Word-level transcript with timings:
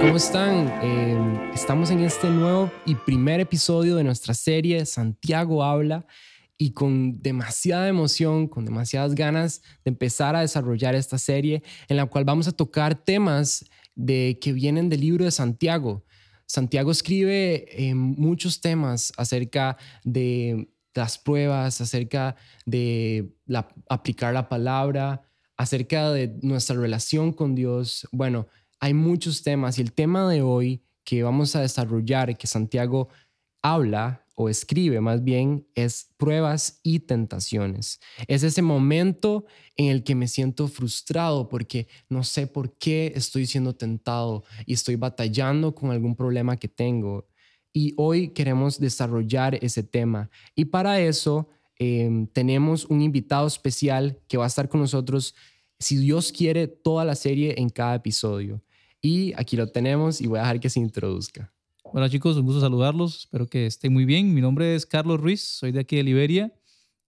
¿Cómo 0.00 0.16
están? 0.16 0.66
Eh, 0.82 1.50
estamos 1.52 1.90
en 1.90 2.00
este 2.00 2.30
nuevo 2.30 2.72
y 2.86 2.94
primer 2.94 3.38
episodio 3.38 3.96
de 3.96 4.02
nuestra 4.02 4.32
serie 4.32 4.86
Santiago 4.86 5.62
Habla 5.62 6.06
y 6.56 6.72
con 6.72 7.20
demasiada 7.20 7.86
emoción, 7.86 8.48
con 8.48 8.64
demasiadas 8.64 9.14
ganas 9.14 9.60
de 9.84 9.90
empezar 9.90 10.34
a 10.34 10.40
desarrollar 10.40 10.94
esta 10.94 11.18
serie 11.18 11.62
en 11.86 11.98
la 11.98 12.06
cual 12.06 12.24
vamos 12.24 12.48
a 12.48 12.52
tocar 12.52 12.94
temas 13.04 13.66
de, 13.94 14.38
que 14.40 14.54
vienen 14.54 14.88
del 14.88 15.02
libro 15.02 15.26
de 15.26 15.30
Santiago. 15.30 16.02
Santiago 16.46 16.90
escribe 16.90 17.66
eh, 17.70 17.94
muchos 17.94 18.62
temas 18.62 19.12
acerca 19.18 19.76
de 20.02 20.70
las 20.94 21.18
pruebas, 21.18 21.82
acerca 21.82 22.36
de 22.64 23.34
aplicar 23.90 24.32
la 24.32 24.48
palabra, 24.48 25.22
acerca 25.58 26.10
de 26.10 26.38
nuestra 26.40 26.74
relación 26.76 27.34
con 27.34 27.54
Dios. 27.54 28.08
Bueno, 28.12 28.48
hay 28.80 28.94
muchos 28.94 29.42
temas 29.42 29.78
y 29.78 29.82
el 29.82 29.92
tema 29.92 30.28
de 30.28 30.42
hoy 30.42 30.82
que 31.04 31.22
vamos 31.22 31.54
a 31.54 31.60
desarrollar, 31.60 32.36
que 32.36 32.46
Santiago 32.46 33.08
habla 33.62 34.24
o 34.34 34.48
escribe 34.48 35.02
más 35.02 35.22
bien, 35.22 35.66
es 35.74 36.08
pruebas 36.16 36.80
y 36.82 37.00
tentaciones. 37.00 38.00
Es 38.26 38.42
ese 38.42 38.62
momento 38.62 39.44
en 39.76 39.88
el 39.88 40.02
que 40.02 40.14
me 40.14 40.28
siento 40.28 40.66
frustrado 40.66 41.48
porque 41.48 41.88
no 42.08 42.24
sé 42.24 42.46
por 42.46 42.78
qué 42.78 43.12
estoy 43.14 43.44
siendo 43.44 43.76
tentado 43.76 44.44
y 44.64 44.72
estoy 44.72 44.96
batallando 44.96 45.74
con 45.74 45.90
algún 45.90 46.16
problema 46.16 46.56
que 46.56 46.68
tengo. 46.68 47.28
Y 47.70 47.92
hoy 47.98 48.28
queremos 48.28 48.80
desarrollar 48.80 49.62
ese 49.62 49.82
tema. 49.82 50.30
Y 50.54 50.66
para 50.66 51.00
eso 51.00 51.50
em, 51.76 52.26
tenemos 52.26 52.86
un 52.86 53.02
invitado 53.02 53.46
especial 53.46 54.18
que 54.26 54.38
va 54.38 54.44
a 54.44 54.48
estar 54.48 54.70
con 54.70 54.80
nosotros, 54.80 55.34
si 55.78 55.96
Dios 55.96 56.32
quiere, 56.32 56.66
toda 56.66 57.04
la 57.04 57.14
serie 57.14 57.56
en 57.58 57.68
cada 57.68 57.94
episodio. 57.96 58.62
Y 59.02 59.32
aquí 59.36 59.56
lo 59.56 59.66
tenemos 59.66 60.20
y 60.20 60.26
voy 60.26 60.38
a 60.38 60.42
dejar 60.42 60.60
que 60.60 60.68
se 60.68 60.80
introduzca. 60.80 61.52
Hola 61.82 62.10
chicos, 62.10 62.36
un 62.36 62.44
gusto 62.44 62.60
saludarlos, 62.60 63.20
espero 63.20 63.46
que 63.46 63.66
estén 63.66 63.92
muy 63.92 64.04
bien. 64.04 64.34
Mi 64.34 64.40
nombre 64.40 64.74
es 64.74 64.84
Carlos 64.84 65.20
Ruiz, 65.20 65.40
soy 65.40 65.72
de 65.72 65.80
aquí 65.80 65.96
de 65.96 66.02
Liberia. 66.02 66.52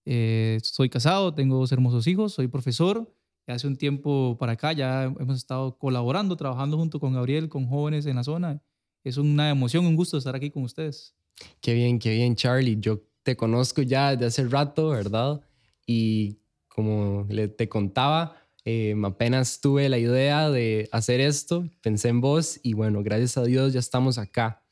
Eh, 0.05 0.59
soy 0.63 0.89
casado, 0.89 1.35
tengo 1.35 1.59
dos 1.59 1.70
hermosos 1.70 2.07
hijos, 2.07 2.33
soy 2.33 2.48
profesor. 2.48 3.15
Hace 3.47 3.67
un 3.67 3.77
tiempo 3.77 4.37
para 4.39 4.53
acá 4.53 4.73
ya 4.73 5.05
hemos 5.05 5.37
estado 5.37 5.77
colaborando, 5.77 6.37
trabajando 6.37 6.79
junto 6.79 6.98
con 6.98 7.13
Gabriel, 7.13 7.48
con 7.48 7.67
jóvenes 7.67 8.07
en 8.07 8.17
la 8.17 8.25
zona. 8.25 8.63
Es 9.05 9.19
una 9.19 9.51
emoción, 9.51 9.85
un 9.85 9.97
gusto 9.97 10.17
estar 10.17 10.35
aquí 10.35 10.51
con 10.51 10.63
ustedes. 10.63 11.15
Qué 11.61 11.75
bien, 11.75 11.98
qué 11.98 12.11
bien, 12.15 12.37
Charlie. 12.37 12.79
Yo 12.81 13.03
te 13.23 13.37
conozco 13.37 13.83
ya 13.83 14.13
desde 14.13 14.27
hace 14.27 14.48
rato, 14.48 14.89
¿verdad? 14.89 15.43
Y 15.87 16.39
como 16.69 17.27
le, 17.29 17.48
te 17.48 17.69
contaba, 17.69 18.42
eh, 18.64 18.94
apenas 19.05 19.60
tuve 19.60 19.88
la 19.88 19.98
idea 19.98 20.48
de 20.48 20.88
hacer 20.92 21.20
esto, 21.20 21.68
pensé 21.80 22.08
en 22.08 22.20
vos 22.20 22.60
y 22.62 22.74
bueno, 22.74 23.02
gracias 23.02 23.36
a 23.36 23.44
Dios 23.44 23.72
ya 23.72 23.80
estamos 23.80 24.18
acá. 24.18 24.62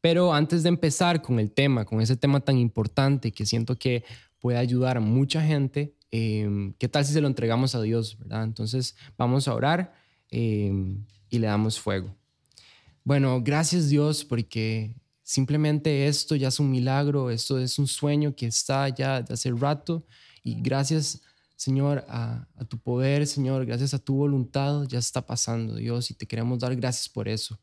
Pero 0.00 0.32
antes 0.32 0.62
de 0.62 0.68
empezar 0.70 1.20
con 1.20 1.38
el 1.38 1.50
tema, 1.50 1.84
con 1.84 2.00
ese 2.00 2.16
tema 2.16 2.40
tan 2.40 2.58
importante 2.58 3.32
que 3.32 3.44
siento 3.44 3.78
que 3.78 4.04
puede 4.38 4.58
ayudar 4.58 4.96
a 4.96 5.00
mucha 5.00 5.42
gente, 5.42 5.96
em, 6.10 6.72
¿qué 6.78 6.88
tal 6.88 7.04
si 7.04 7.12
se 7.12 7.20
lo 7.20 7.26
entregamos 7.26 7.74
a 7.74 7.82
Dios, 7.82 8.16
verdad? 8.18 8.44
Entonces 8.44 8.96
vamos 9.18 9.48
a 9.48 9.54
orar 9.54 9.94
em, 10.30 11.04
y 11.28 11.38
le 11.38 11.46
damos 11.46 11.78
fuego. 11.78 12.14
Bueno, 13.04 13.42
gracias 13.42 13.88
Dios 13.88 14.24
porque 14.24 14.94
simplemente 15.22 16.06
esto 16.06 16.36
ya 16.36 16.48
es 16.48 16.60
un 16.60 16.70
milagro, 16.70 17.30
esto 17.30 17.58
es 17.58 17.78
un 17.78 17.86
sueño 17.86 18.34
que 18.34 18.46
está 18.46 18.88
ya 18.88 19.20
de 19.22 19.34
hace 19.34 19.50
rato 19.50 20.06
y 20.42 20.54
gracias 20.60 21.20
Señor, 21.56 22.04
a, 22.08 22.46
tu 22.68 22.78
poder, 22.78 23.26
Señor, 23.26 23.64
gracias 23.64 23.94
a 23.94 23.98
tu 23.98 24.14
voluntad, 24.14 24.84
ya 24.88 24.98
está 24.98 25.24
pasando, 25.24 25.74
Dios, 25.76 26.10
y 26.10 26.14
te 26.14 26.26
queremos 26.26 26.58
dar 26.58 26.76
gracias 26.76 27.08
por 27.08 27.28
eso. 27.28 27.58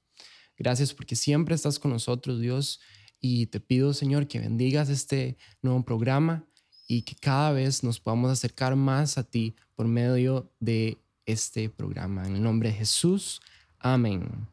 Gracias 0.58 0.94
porque 0.94 1.16
siempre 1.16 1.53
estás 1.53 1.77
con 1.80 1.91
nosotros, 1.91 2.41
Dios, 2.41 2.79
y 3.19 3.45
te 3.47 3.59
pido, 3.59 3.94
Señor, 3.94 4.28
que 4.28 4.40
bendigas 4.40 4.90
este 4.90 5.38
nuevo 5.62 5.84
programa 5.85 6.45
y 6.88 7.03
que 7.03 7.16
cada 7.16 7.51
vez 7.51 7.84
nos 7.84 8.00
podamos 8.00 8.31
acercar 8.31 8.75
más 8.75 9.18
a 9.18 9.23
ti 9.23 9.56
por 9.75 9.88
medio 9.88 10.51
de 10.59 10.97
este 11.25 11.69
programa. 11.69 12.25
En 12.25 12.35
el 12.35 12.44
nombre 12.44 12.69
de 12.69 12.75
Jesús, 12.75 13.41
amén. 13.79 14.47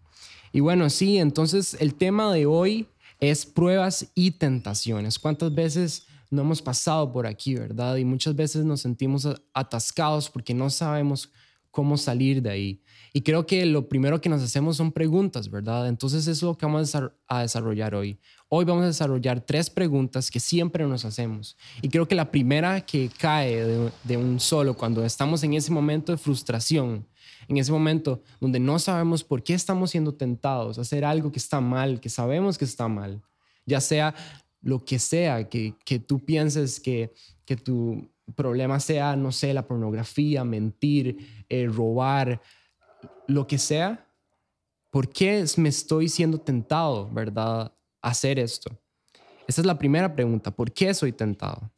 Y 0.53 0.61
bueno, 0.61 0.91
sí, 0.91 1.19
entonces 1.19 1.77
el 1.81 1.95
tema 1.95 2.33
de 2.33 2.47
hoy 2.47 2.89
es 3.21 3.47
pruebas 3.47 4.11
y 4.15 4.33
tentaciones. 4.33 5.19
¿Cuántas 5.19 5.55
veces 5.55 6.07
no 6.31 6.43
hemos 6.43 6.63
pasado 6.63 7.13
por 7.13 7.27
aquí, 7.27 7.55
¿verdad? 7.55 7.97
Y 7.97 8.05
muchas 8.05 8.35
veces 8.35 8.65
nos 8.65 8.81
sentimos 8.81 9.29
atascados 9.53 10.31
porque 10.31 10.55
no 10.55 10.71
sabemos 10.71 11.31
cómo 11.71 11.97
salir 11.97 12.43
de 12.43 12.51
ahí. 12.51 12.83
Y 13.13 13.23
creo 13.23 13.47
que 13.47 13.65
lo 13.67 13.89
primero 13.89 14.21
que 14.21 14.29
nos 14.29 14.43
hacemos 14.43 14.77
son 14.77 14.93
preguntas, 14.93 15.51
¿verdad? 15.51 15.89
Entonces 15.89 16.23
eso 16.23 16.31
es 16.31 16.43
lo 16.43 16.57
que 16.57 16.67
vamos 16.67 16.95
a 17.29 17.41
desarrollar 17.41 17.95
hoy. 17.95 18.19
Hoy 18.49 18.65
vamos 18.65 18.85
a 18.85 18.89
desarrollar 18.89 19.41
tres 19.41 19.71
preguntas 19.71 20.31
que 20.31 20.41
siempre 20.41 20.87
nos 20.87 21.05
hacemos. 21.05 21.57
Y 21.83 21.89
creo 21.89 22.07
que 22.07 22.15
la 22.15 22.31
primera 22.31 22.81
que 22.81 23.11
cae 23.19 23.65
de, 23.65 23.93
de 24.05 24.17
un 24.17 24.41
solo 24.41 24.75
cuando 24.75 25.05
estamos 25.05 25.43
en 25.43 25.55
ese 25.55 25.71
momento 25.73 26.13
de 26.13 26.19
frustración, 26.19 27.07
en 27.49 27.57
ese 27.57 27.73
momento 27.73 28.23
donde 28.41 28.61
no 28.61 28.79
sabemos 28.79 29.25
por 29.25 29.43
qué 29.43 29.55
estamos 29.55 29.91
siendo 29.91 30.15
tentados 30.15 30.79
a 30.79 30.83
hacer 30.83 31.05
algo 31.05 31.33
que 31.33 31.39
está 31.39 31.61
mal, 31.61 32.01
que 32.01 32.09
sabemos 32.09 32.59
que 32.59 32.65
está 32.65 32.87
mal, 32.87 33.23
ya 33.67 33.81
sea 33.81 34.15
lo 34.63 34.85
que 34.85 34.99
sea, 34.99 35.49
que, 35.49 35.75
que 35.85 35.99
tú 35.99 36.25
pienses 36.25 36.81
que, 36.81 37.13
que 37.45 37.57
tu 37.57 38.11
problema 38.35 38.81
sea, 38.81 39.17
no 39.17 39.33
sé, 39.33 39.53
la 39.55 39.67
pornografía, 39.67 40.45
mentir, 40.45 41.45
eh, 41.49 41.67
robar, 41.67 42.41
lo 43.27 43.47
que 43.47 43.59
sea, 43.59 44.07
¿por 44.91 45.09
qué 45.09 45.45
me 45.57 45.69
estoy 45.69 46.09
siendo 46.09 46.39
tentado, 46.39 47.09
verdad, 47.11 47.73
a 48.03 48.09
hacer 48.09 48.39
esto? 48.39 48.71
Esa 49.47 49.63
es 49.63 49.67
la 49.67 49.79
primera 49.79 50.15
pregunta, 50.15 50.51
¿por 50.51 50.73
qué 50.73 50.93
soy 50.95 51.13
tentado? 51.13 51.71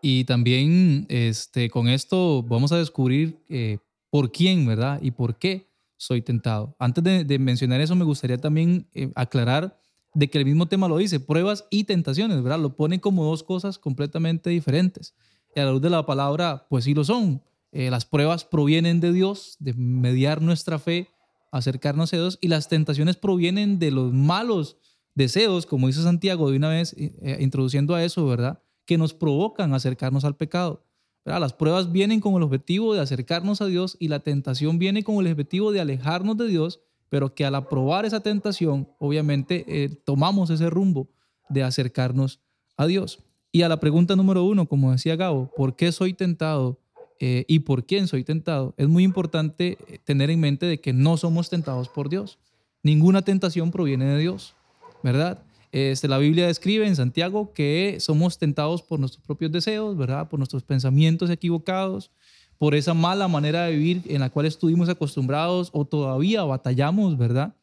Y 0.00 0.24
también 0.24 1.06
este, 1.08 1.70
con 1.70 1.88
esto 1.88 2.42
vamos 2.42 2.72
a 2.72 2.78
descubrir 2.78 3.42
eh, 3.48 3.78
por 4.10 4.30
quién, 4.30 4.66
¿verdad? 4.66 5.00
Y 5.02 5.10
por 5.10 5.38
qué 5.38 5.68
soy 5.96 6.22
tentado. 6.22 6.76
Antes 6.78 7.26
de, 7.26 7.38
mencionar 7.38 7.80
eso, 7.80 7.96
me 7.96 8.04
gustaría 8.04 8.38
también 8.38 8.88
eh, 8.94 9.10
aclarar 9.16 9.80
de 10.18 10.28
que 10.28 10.38
el 10.38 10.44
mismo 10.44 10.66
tema 10.66 10.88
lo 10.88 10.96
dice, 10.96 11.20
pruebas 11.20 11.66
y 11.70 11.84
tentaciones, 11.84 12.42
¿verdad? 12.42 12.58
Lo 12.58 12.74
pone 12.74 13.00
como 13.00 13.24
dos 13.24 13.44
cosas 13.44 13.78
completamente 13.78 14.50
diferentes. 14.50 15.14
Y 15.54 15.60
a 15.60 15.64
la 15.64 15.70
luz 15.70 15.80
de 15.80 15.90
la 15.90 16.04
palabra, 16.06 16.66
pues 16.68 16.84
sí 16.84 16.92
lo 16.92 17.04
son. 17.04 17.40
Eh, 17.70 17.88
las 17.88 18.04
pruebas 18.04 18.44
provienen 18.44 18.98
de 18.98 19.12
Dios, 19.12 19.54
de 19.60 19.74
mediar 19.74 20.42
nuestra 20.42 20.80
fe, 20.80 21.06
acercarnos 21.52 22.12
a 22.12 22.16
Dios, 22.16 22.38
y 22.40 22.48
las 22.48 22.68
tentaciones 22.68 23.14
provienen 23.14 23.78
de 23.78 23.92
los 23.92 24.12
malos 24.12 24.76
deseos, 25.14 25.66
como 25.66 25.86
dice 25.86 26.02
Santiago 26.02 26.50
de 26.50 26.56
una 26.56 26.70
vez, 26.70 26.94
eh, 26.94 27.14
eh, 27.22 27.38
introduciendo 27.38 27.94
a 27.94 28.02
eso, 28.02 28.26
¿verdad? 28.26 28.60
Que 28.86 28.98
nos 28.98 29.14
provocan 29.14 29.72
acercarnos 29.72 30.24
al 30.24 30.36
pecado. 30.36 30.84
Las 31.24 31.52
pruebas 31.52 31.92
vienen 31.92 32.20
con 32.20 32.34
el 32.34 32.42
objetivo 32.42 32.94
de 32.94 33.00
acercarnos 33.00 33.60
a 33.60 33.66
Dios 33.66 33.96
y 34.00 34.08
la 34.08 34.20
tentación 34.20 34.80
viene 34.80 35.04
con 35.04 35.24
el 35.24 35.30
objetivo 35.30 35.70
de 35.70 35.80
alejarnos 35.80 36.38
de 36.38 36.48
Dios 36.48 36.80
pero 37.08 37.34
que 37.34 37.44
al 37.44 37.54
aprobar 37.54 38.04
esa 38.04 38.20
tentación, 38.20 38.88
obviamente 38.98 39.64
eh, 39.66 39.88
tomamos 40.04 40.50
ese 40.50 40.68
rumbo 40.70 41.08
de 41.48 41.62
acercarnos 41.62 42.40
a 42.76 42.86
Dios. 42.86 43.20
Y 43.50 43.62
a 43.62 43.68
la 43.68 43.80
pregunta 43.80 44.16
número 44.16 44.44
uno, 44.44 44.68
como 44.68 44.92
decía 44.92 45.16
Gabo, 45.16 45.50
¿por 45.56 45.74
qué 45.74 45.90
soy 45.92 46.12
tentado 46.12 46.78
eh, 47.18 47.44
y 47.48 47.60
por 47.60 47.86
quién 47.86 48.06
soy 48.06 48.24
tentado? 48.24 48.74
Es 48.76 48.88
muy 48.88 49.04
importante 49.04 49.78
eh, 49.88 49.98
tener 50.04 50.30
en 50.30 50.40
mente 50.40 50.66
de 50.66 50.80
que 50.80 50.92
no 50.92 51.16
somos 51.16 51.48
tentados 51.48 51.88
por 51.88 52.08
Dios. 52.08 52.38
Ninguna 52.82 53.22
tentación 53.22 53.70
proviene 53.70 54.04
de 54.04 54.18
Dios, 54.18 54.54
¿verdad? 55.02 55.42
Este, 55.72 56.08
la 56.08 56.18
Biblia 56.18 56.46
describe 56.46 56.86
en 56.86 56.96
Santiago 56.96 57.52
que 57.52 57.96
somos 58.00 58.38
tentados 58.38 58.82
por 58.82 59.00
nuestros 59.00 59.24
propios 59.24 59.52
deseos, 59.52 59.96
¿verdad? 59.96 60.28
Por 60.28 60.38
nuestros 60.38 60.62
pensamientos 60.62 61.28
equivocados, 61.30 62.10
por 62.58 62.74
esa 62.74 62.92
mala 62.92 63.28
manera 63.28 63.64
de 63.64 63.76
vivir 63.76 64.02
en 64.06 64.20
la 64.20 64.30
cual 64.30 64.46
estuvimos 64.46 64.88
acostumbrados 64.88 65.70
o 65.72 65.84
todavía 65.84 66.42
batallamos, 66.42 67.16
¿verdad? 67.16 67.54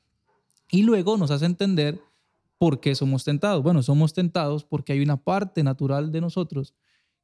Y 0.71 0.83
luego 0.83 1.17
nos 1.17 1.31
hace 1.31 1.45
entender 1.45 1.99
por 2.57 2.79
qué 2.79 2.95
somos 2.95 3.23
tentados. 3.23 3.61
Bueno, 3.61 3.83
somos 3.83 4.13
tentados 4.13 4.63
porque 4.63 4.93
hay 4.93 5.01
una 5.01 5.17
parte 5.17 5.63
natural 5.63 6.11
de 6.11 6.21
nosotros 6.21 6.73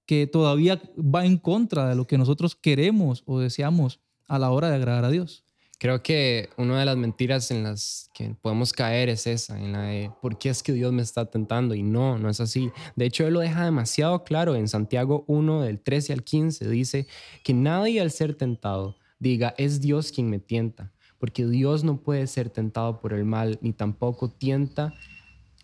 que 0.05 0.27
todavía 0.27 0.81
va 0.97 1.25
en 1.25 1.37
contra 1.37 1.87
de 1.87 1.95
lo 1.95 2.05
que 2.05 2.17
nosotros 2.17 2.55
queremos 2.55 3.23
o 3.25 3.39
deseamos 3.39 3.99
a 4.27 4.37
la 4.39 4.51
hora 4.51 4.69
de 4.69 4.75
agradar 4.75 5.05
a 5.05 5.09
Dios. 5.09 5.43
Creo 5.81 6.03
que 6.03 6.47
una 6.57 6.77
de 6.77 6.85
las 6.85 6.95
mentiras 6.95 7.49
en 7.49 7.63
las 7.63 8.11
que 8.13 8.35
podemos 8.39 8.71
caer 8.71 9.09
es 9.09 9.25
esa, 9.25 9.59
en 9.59 9.71
la 9.71 9.81
de 9.81 10.11
por 10.21 10.37
qué 10.37 10.49
es 10.49 10.61
que 10.61 10.73
Dios 10.73 10.93
me 10.93 11.01
está 11.01 11.25
tentando 11.25 11.73
y 11.73 11.81
no, 11.81 12.19
no 12.19 12.29
es 12.29 12.39
así. 12.39 12.69
De 12.95 13.05
hecho, 13.05 13.25
Él 13.25 13.33
lo 13.33 13.39
deja 13.39 13.65
demasiado 13.65 14.23
claro 14.23 14.53
en 14.53 14.67
Santiago 14.67 15.23
1 15.25 15.63
del 15.63 15.79
13 15.79 16.13
al 16.13 16.23
15, 16.23 16.69
dice 16.69 17.07
que 17.43 17.55
nadie 17.55 17.99
al 17.99 18.11
ser 18.11 18.35
tentado 18.35 18.95
diga 19.17 19.55
es 19.57 19.81
Dios 19.81 20.11
quien 20.11 20.29
me 20.29 20.37
tienta, 20.37 20.91
porque 21.17 21.47
Dios 21.47 21.83
no 21.83 21.97
puede 21.97 22.27
ser 22.27 22.51
tentado 22.51 22.99
por 22.99 23.11
el 23.11 23.25
mal 23.25 23.57
ni 23.63 23.73
tampoco 23.73 24.29
tienta 24.29 24.93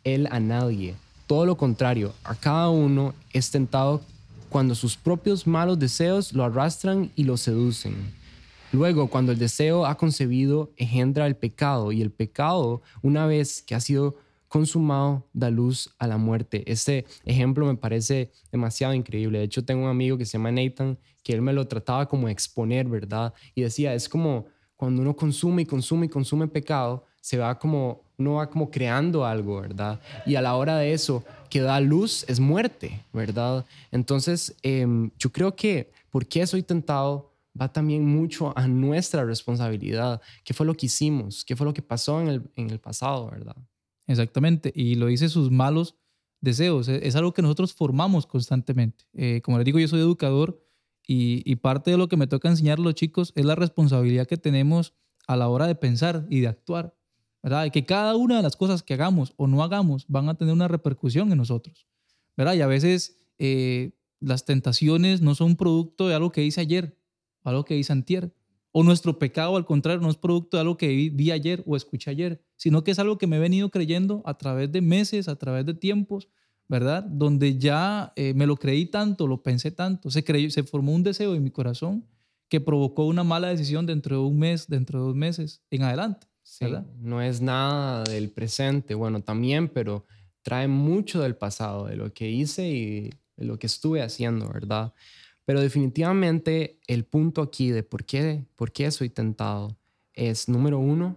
Él 0.04 0.28
a 0.31 0.40
nadie. 0.40 0.96
Todo 1.28 1.46
lo 1.46 1.58
contrario, 1.58 2.12
a 2.24 2.34
cada 2.34 2.72
uno 2.72 3.14
es 3.34 3.52
tentado 3.52 4.02
cuando 4.50 4.74
sus 4.74 4.98
propios 4.98 5.46
malos 5.46 5.78
deseos 5.78 6.34
lo 6.34 6.44
arrastran 6.44 7.12
y 7.16 7.24
lo 7.25 7.38
seducen. 7.38 8.18
Luego, 8.72 9.08
cuando 9.08 9.31
el 9.31 9.40
deseo 9.40 9.86
ha 9.86 9.96
concebido, 9.96 10.72
engendra 10.78 11.25
el 11.28 11.36
pecado 11.36 11.92
y 11.92 12.02
el 12.02 12.12
pecado, 12.12 12.81
una 13.02 13.25
vez 13.25 13.62
que 13.62 13.75
ha 13.75 13.80
sido 13.80 14.16
consumado, 14.48 15.25
da 15.34 15.50
luz 15.50 15.94
a 16.00 16.08
la 16.08 16.18
muerte. 16.18 16.64
Este 16.72 17.06
ejemplo 17.25 17.66
me 17.66 17.75
parece 17.75 18.31
demasiado 18.52 18.94
increíble. 18.94 19.40
De 19.40 19.46
hecho, 19.46 19.66
tengo 19.66 19.84
un 19.84 19.90
amigo 19.90 20.18
que 20.18 20.25
se 20.25 20.34
llama 20.34 20.52
Nathan, 20.52 20.98
que 21.24 21.34
él 21.34 21.42
me 21.42 21.54
lo 21.54 21.68
trataba 21.68 22.08
como 22.08 22.30
exponer, 22.30 22.88
¿verdad? 22.88 23.34
Y 23.56 23.62
decía, 23.62 23.94
es 23.94 24.08
como 24.08 24.46
cuando 24.75 25.02
uno 25.02 25.16
consume 25.16 25.64
y 25.64 25.66
consume 25.66 26.06
y 26.06 26.10
consume 26.10 26.48
pecado, 26.48 27.04
se 27.19 27.38
va 27.38 27.58
como, 27.58 28.04
uno 28.18 28.36
va 28.36 28.50
como 28.50 28.69
creando 28.72 29.25
algo, 29.25 29.60
¿verdad? 29.62 30.00
Y 30.25 30.36
a 30.36 30.42
la 30.42 30.56
hora 30.56 30.78
de 30.78 30.94
eso, 30.94 31.24
que 31.50 31.62
da 31.62 31.80
luz 31.80 32.24
es 32.28 32.40
muerte, 32.40 33.04
¿verdad? 33.12 33.66
Entonces, 33.92 34.56
em, 34.62 35.10
yo 35.18 35.31
creo 35.31 35.56
que, 35.56 35.92
¿por 36.10 36.25
qué 36.25 36.46
soy 36.48 36.64
tentado? 36.64 37.34
Va 37.59 37.71
también 37.71 38.06
mucho 38.06 38.57
a 38.57 38.68
nuestra 38.68 39.25
responsabilidad. 39.25 40.21
¿Qué 40.44 40.54
fue 40.54 40.65
lo 40.65 40.75
que 40.75 40.88
hicimos? 40.88 41.44
¿Qué 41.45 41.56
fue 41.56 41.65
lo 41.65 41.74
que 41.74 41.81
pasó 41.81 42.21
en 42.21 42.27
el, 42.27 42.51
en 42.56 42.69
el 42.69 42.80
pasado, 42.80 43.30
verdad? 43.30 43.56
Exactamente. 44.07 44.71
Y 44.75 44.95
lo 44.95 45.07
dice 45.07 45.30
sus 45.30 45.51
malos 45.51 45.95
deseos. 46.42 46.88
Es, 46.88 47.15
algo 47.15 47.33
que 47.33 47.42
nosotros 47.42 47.74
formamos 47.74 48.25
constantemente. 48.25 49.06
Eh, 49.13 49.42
como 49.44 49.57
les 49.57 49.65
digo, 49.65 49.80
yo 49.80 49.88
soy 49.88 50.00
educador 50.00 50.63
y, 51.06 51.56
parte 51.57 51.92
de 51.92 51.98
lo 51.98 52.09
que 52.09 52.18
me 52.18 52.27
toca 52.27 52.50
enseñar 52.50 52.80
a 52.80 52.81
los 52.81 52.94
chicos 52.94 53.31
es 53.36 53.45
la 53.45 53.56
responsabilidad 53.56 54.27
que 54.27 54.38
tenemos 54.38 54.94
a 55.25 55.38
la 55.38 55.48
hora 55.48 55.68
de 55.68 55.75
pensar 55.75 56.25
y 56.30 56.42
de 56.42 56.48
actuar. 56.48 56.95
¿verdad? 57.42 57.65
Y 57.65 57.71
que 57.71 57.86
cada 57.86 58.15
una 58.15 58.38
de 58.38 58.44
las 58.44 58.57
cosas 58.57 58.83
que 58.83 58.94
hagamos 58.94 59.33
o 59.38 59.48
no 59.48 59.63
hagamos 59.63 60.06
van 60.07 60.27
a 60.27 60.36
tener 60.36 60.54
una 60.54 60.68
repercusión 60.68 61.31
en 61.31 61.38
nosotros. 61.38 61.88
¿verdad? 62.36 62.56
Y 62.56 62.62
a 62.62 62.68
veces 62.68 63.18
eh, 63.39 63.92
las 64.19 64.45
tentaciones 64.45 65.21
no 65.21 65.36
son 65.36 65.56
producto 65.56 66.07
de 66.07 66.15
algo 66.15 66.31
que 66.31 66.44
hice 66.44 66.62
ayer, 66.62 66.98
algo 67.44 67.66
que 67.66 67.78
hice 67.78 67.94
antier. 67.94 68.34
O 68.72 68.84
nuestro 68.84 69.18
pecado, 69.18 69.56
al 69.57 69.66
contrario, 69.66 70.01
no 70.01 70.10
es 70.10 70.18
producto 70.18 70.57
de 70.57 70.62
algo 70.62 70.78
que 70.78 70.88
vi, 70.88 71.31
ayer 71.31 71.63
o 71.66 71.75
escuché 71.75 72.12
ayer, 72.12 72.44
sino 72.56 72.84
que 72.84 72.92
es 72.92 73.00
algo 73.00 73.18
que 73.18 73.25
me 73.25 73.38
he 73.38 73.39
venido 73.39 73.69
creyendo 73.69 74.22
a 74.25 74.38
través 74.38 74.72
de 74.72 74.81
meses, 74.81 75.28
a 75.28 75.36
través 75.36 75.66
de 75.66 75.74
tiempos, 75.74 76.28
¿verdad? 76.68 77.04
Donde 77.04 77.57
ya 77.57 78.13
eh, 78.16 78.34
me 78.36 78.45
lo 78.45 78.57
creí 78.57 78.86
tanto, 78.86 79.25
lo 79.25 79.42
pensé 79.42 79.72
tanto, 79.72 80.12
se, 80.12 80.24
creyó, 80.24 80.50
se 80.51 80.63
formó 80.63 80.94
un 80.94 81.04
deseo 81.04 81.34
en 81.34 81.44
mi 81.44 81.50
corazón 81.50 82.06
que 82.50 82.62
provocó 82.62 83.06
una 83.06 83.24
mala 83.24 83.48
decisión 83.50 83.86
dentro 83.86 84.18
de 84.18 84.22
un 84.24 84.38
mes, 84.38 84.68
dentro 84.68 85.00
de 85.00 85.06
dos 85.07 85.16
meses, 85.16 85.63
en 85.72 85.83
adelante. 85.83 86.28
¿verdad? 86.62 86.86
no 87.00 87.22
es 87.22 87.42
nada 87.42 88.04
del 88.04 88.30
presente, 88.31 88.95
bueno, 88.95 89.22
también, 89.22 89.68
pero 89.68 90.06
trae 90.42 90.68
mucho 90.68 91.22
del 91.22 91.36
pasado, 91.36 91.88
de 91.88 91.98
lo 91.98 92.13
que 92.13 92.30
hice 92.30 92.69
y 92.69 93.10
de 93.36 93.45
lo 93.45 93.60
que 93.60 93.68
estuve 93.68 94.01
haciendo, 94.01 94.50
¿verdad? 94.50 94.94
Pero 95.48 95.62
definitivamente 95.62 96.78
el 96.88 97.06
punto 97.06 97.42
aquí 97.42 97.70
de 97.70 97.82
por 97.82 98.04
qué, 98.04 98.44
por 98.58 98.74
qué 98.74 98.92
soy 98.92 99.08
tentado 99.10 99.78
es, 100.14 100.50
número 100.50 100.78
uno, 100.78 101.16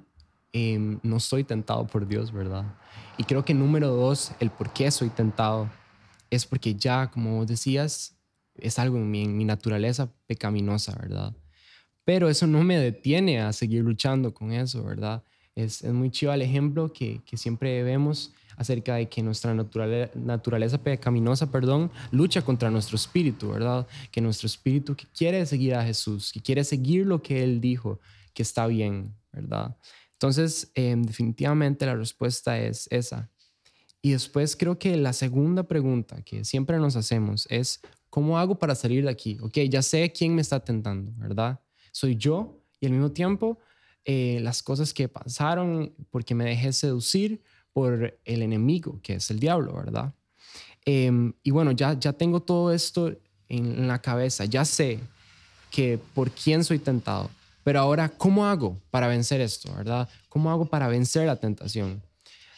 em, 0.53 1.01
no 1.03 1.19
soy 1.19 1.43
tentado 1.43 1.85
por 1.89 2.07
Dios, 2.07 2.31
¿verdad? 2.31 2.77
Y 3.19 3.25
creo 3.25 3.45
que 3.45 3.55
número 3.55 3.89
dos, 3.89 4.31
el 4.39 4.51
por 4.51 4.73
qué 4.73 4.93
soy 4.93 5.09
tentado 5.09 5.69
es 6.31 6.47
porque 6.47 6.77
ya, 6.77 7.11
como 7.11 7.45
decías, 7.45 8.15
es 8.55 8.79
algo 8.79 8.99
en 8.99 9.11
mi, 9.11 9.25
en 9.25 9.37
mi 9.37 9.45
naturaleza 9.45 10.13
pecaminosa, 10.29 10.95
¿verdad? 10.95 11.35
Pero 12.05 12.29
eso 12.29 12.47
no 12.47 12.63
me 12.63 12.79
detiene 12.79 13.41
a 13.41 13.53
seguir 13.53 13.83
luchando 13.83 14.33
con 14.33 14.53
eso, 14.53 14.85
¿verdad? 14.85 15.25
Es, 15.63 15.85
muy 15.85 16.11
chido 16.11 16.33
el 16.33 16.43
ejemplo 16.43 16.93
que, 16.93 17.21
que 17.25 17.37
siempre 17.37 17.83
vemos 17.83 18.33
acerca 18.61 18.97
de 18.97 19.09
que 19.09 19.23
nuestra 19.23 19.55
naturaleza 19.55 20.77
pecaminosa, 20.77 21.51
perdón, 21.51 21.91
lucha 22.11 22.43
contra 22.43 22.71
nuestro 22.71 22.97
espíritu, 22.97 23.53
¿verdad? 23.53 23.87
Que 24.11 24.21
nuestro 24.21 24.47
espíritu 24.47 24.95
que 24.95 25.07
quiere 25.17 25.47
seguir 25.47 25.75
a 25.75 25.83
Jesús, 25.83 26.31
que 26.31 26.41
quiere 26.41 26.63
seguir 26.63 27.07
lo 27.07 27.23
que 27.23 27.43
Él 27.43 27.63
dijo, 27.63 28.01
que 28.35 28.43
está 28.43 28.67
bien, 28.67 29.15
¿verdad? 29.33 29.75
Entonces, 30.13 30.71
em, 30.75 31.03
definitivamente 31.03 31.87
la 31.87 31.95
respuesta 31.95 32.59
es 32.59 32.87
esa. 32.91 33.31
Y 34.03 34.11
después 34.11 34.55
creo 34.57 34.79
que 34.79 34.95
la 34.99 35.15
segunda 35.15 35.63
pregunta 35.63 36.21
que 36.21 36.45
siempre 36.45 36.77
nos 36.79 36.97
hacemos 36.97 37.47
es, 37.49 37.81
¿cómo 38.11 38.39
hago 38.39 38.59
para 38.59 38.75
salir 38.75 39.05
de 39.05 39.11
aquí? 39.11 39.39
Ok, 39.41 39.57
ya 39.71 39.81
sé 39.81 40.13
quién 40.13 40.35
me 40.35 40.43
está 40.43 40.61
tentando, 40.61 41.13
¿verdad? 41.17 41.61
Soy 41.93 42.17
yo 42.17 42.61
y 42.79 42.85
al 42.85 42.93
mismo 42.93 43.11
tiempo 43.11 43.59
eh, 44.05 44.39
las 44.43 44.63
cosas 44.63 44.95
que 44.95 45.09
pasaron 45.09 45.95
porque 46.11 46.35
me 46.35 46.45
dejé 46.45 46.73
seducir 46.73 47.43
por 47.73 48.19
el 48.25 48.43
enemigo, 48.43 48.99
que 49.03 49.15
es 49.15 49.31
el 49.31 49.39
diablo, 49.39 49.75
¿verdad? 49.75 50.15
Em, 50.85 51.33
y 51.43 51.51
bueno, 51.51 51.73
ya, 51.73 51.99
ya 51.99 52.13
tengo 52.13 52.41
todo 52.41 52.73
esto 52.73 53.15
en 53.49 53.87
la 53.87 54.01
cabeza, 54.01 54.45
ya 54.45 54.65
sé 54.65 54.99
que 55.71 55.99
por 56.15 56.31
quién 56.31 56.65
soy 56.65 56.79
tentado, 56.79 57.31
pero 57.63 57.81
ahora, 57.81 58.09
¿cómo 58.09 58.47
hago 58.47 58.77
para 58.91 59.07
vencer 59.07 59.41
esto, 59.41 59.73
verdad? 59.75 60.09
¿Cómo 60.29 60.51
hago 60.51 60.67
para 60.67 60.89
vencer 60.89 61.27
la 61.27 61.37
tentación? 61.37 62.03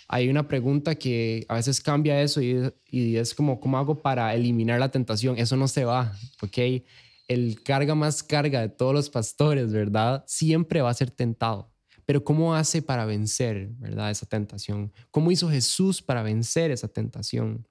Hay 0.09 0.29
una 0.29 0.47
pregunta 0.47 0.95
que 0.95 1.45
a 1.49 1.55
veces 1.55 1.81
cambia 1.81 2.21
eso 2.23 2.41
y, 2.41 2.73
y 2.89 3.17
es 3.17 3.35
como, 3.35 3.59
¿cómo 3.61 3.79
hago 3.79 4.01
para 4.01 4.35
eliminar 4.35 4.79
la 4.79 4.91
tentación? 4.91 5.39
Eso 5.39 5.57
no 5.57 5.69
se 5.69 5.85
va, 5.85 6.13
¿ok? 6.43 6.85
El 7.33 7.63
carga 7.63 7.95
más 7.95 8.23
carga 8.23 8.61
de 8.61 8.69
todos 8.69 8.93
los 8.93 9.09
pastores, 9.09 9.73
¿verdad? 9.73 10.23
Siempre 10.27 10.83
va 10.83 10.91
a 10.91 10.95
ser 10.95 11.11
tentado. 11.11 11.73
Pero 12.05 12.25
¿cómo 12.25 12.55
hace 12.55 12.83
para 12.83 13.07
vencer, 13.07 13.71
verdad, 13.79 14.11
esa 14.11 14.27
tentación? 14.27 14.93
¿Cómo 15.11 15.31
hizo 15.31 15.49
Jesús 15.49 16.03
para 16.03 16.23
vencer 16.23 16.71
esa 16.71 16.89
tentación? 16.89 17.67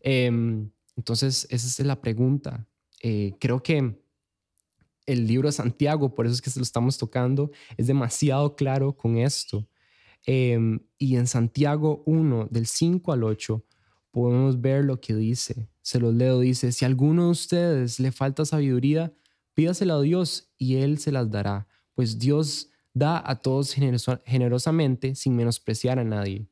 Em, 0.00 0.70
entonces, 0.96 1.46
esa 1.50 1.66
es 1.66 1.86
la 1.86 2.00
pregunta. 2.00 2.66
Eh, 3.02 3.34
creo 3.38 3.62
que 3.62 4.00
el 5.04 5.26
libro 5.26 5.48
de 5.48 5.52
Santiago, 5.52 6.14
por 6.14 6.24
eso 6.24 6.34
es 6.34 6.40
que 6.40 6.48
se 6.48 6.58
lo 6.58 6.62
estamos 6.62 6.96
tocando, 6.96 7.50
es 7.76 7.86
demasiado 7.86 8.56
claro 8.56 8.96
con 8.96 9.18
esto. 9.18 9.68
Em, 10.24 10.80
y 10.96 11.16
en 11.16 11.26
Santiago 11.26 12.02
1, 12.06 12.48
del 12.50 12.66
5 12.66 13.12
al 13.12 13.24
8, 13.24 13.62
podemos 14.16 14.62
ver 14.62 14.82
lo 14.82 14.98
que 14.98 15.14
dice. 15.14 15.68
Se 15.82 16.00
los 16.00 16.14
leo, 16.14 16.40
dice, 16.40 16.72
si 16.72 16.86
a 16.86 16.88
alguno 16.88 17.24
de 17.24 17.30
ustedes 17.32 18.00
le 18.00 18.12
falta 18.12 18.46
sabiduría, 18.46 19.12
pídasela 19.52 19.96
a 19.96 20.00
Dios 20.00 20.48
y 20.56 20.76
Él 20.76 20.96
se 20.96 21.12
las 21.12 21.30
dará, 21.30 21.68
pues 21.92 22.18
Dios 22.18 22.70
da 22.94 23.22
a 23.22 23.42
todos 23.42 23.74
generosamente 24.24 25.14
sin 25.16 25.36
menospreciar 25.36 25.98
a 25.98 26.04
nadie, 26.04 26.48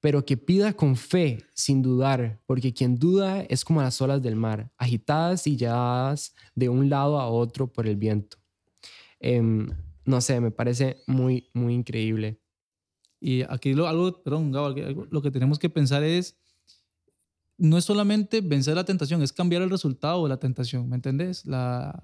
pero 0.00 0.24
que 0.24 0.36
pida 0.36 0.72
con 0.72 0.96
fe, 0.96 1.44
sin 1.54 1.80
dudar, 1.80 2.40
porque 2.44 2.74
quien 2.74 2.98
duda 2.98 3.42
es 3.42 3.64
como 3.64 3.80
las 3.80 4.02
olas 4.02 4.20
del 4.20 4.34
mar, 4.34 4.72
agitadas 4.76 5.46
y 5.46 5.56
llevadas 5.56 6.34
de 6.56 6.70
un 6.70 6.90
lado 6.90 7.20
a 7.20 7.28
otro 7.28 7.72
por 7.72 7.86
el 7.86 7.94
viento. 7.94 8.38
Em, 9.20 9.68
no 10.04 10.20
sé, 10.20 10.40
me 10.40 10.50
parece 10.50 11.04
muy, 11.06 11.50
muy 11.54 11.72
increíble. 11.72 12.40
Y 13.20 13.42
aquí 13.42 13.74
lo, 13.74 13.86
algo, 13.86 14.24
perdón, 14.24 14.50
lo 15.08 15.22
que 15.22 15.30
tenemos 15.30 15.60
que 15.60 15.70
pensar 15.70 16.02
es, 16.02 16.36
no 17.58 17.78
es 17.78 17.84
solamente 17.84 18.40
vencer 18.40 18.74
la 18.74 18.84
tentación, 18.84 19.22
es 19.22 19.32
cambiar 19.32 19.62
el 19.62 19.70
resultado 19.70 20.22
de 20.24 20.28
la 20.28 20.38
tentación, 20.38 20.88
¿me 20.88 20.96
entendés? 20.96 21.46
La, 21.46 22.02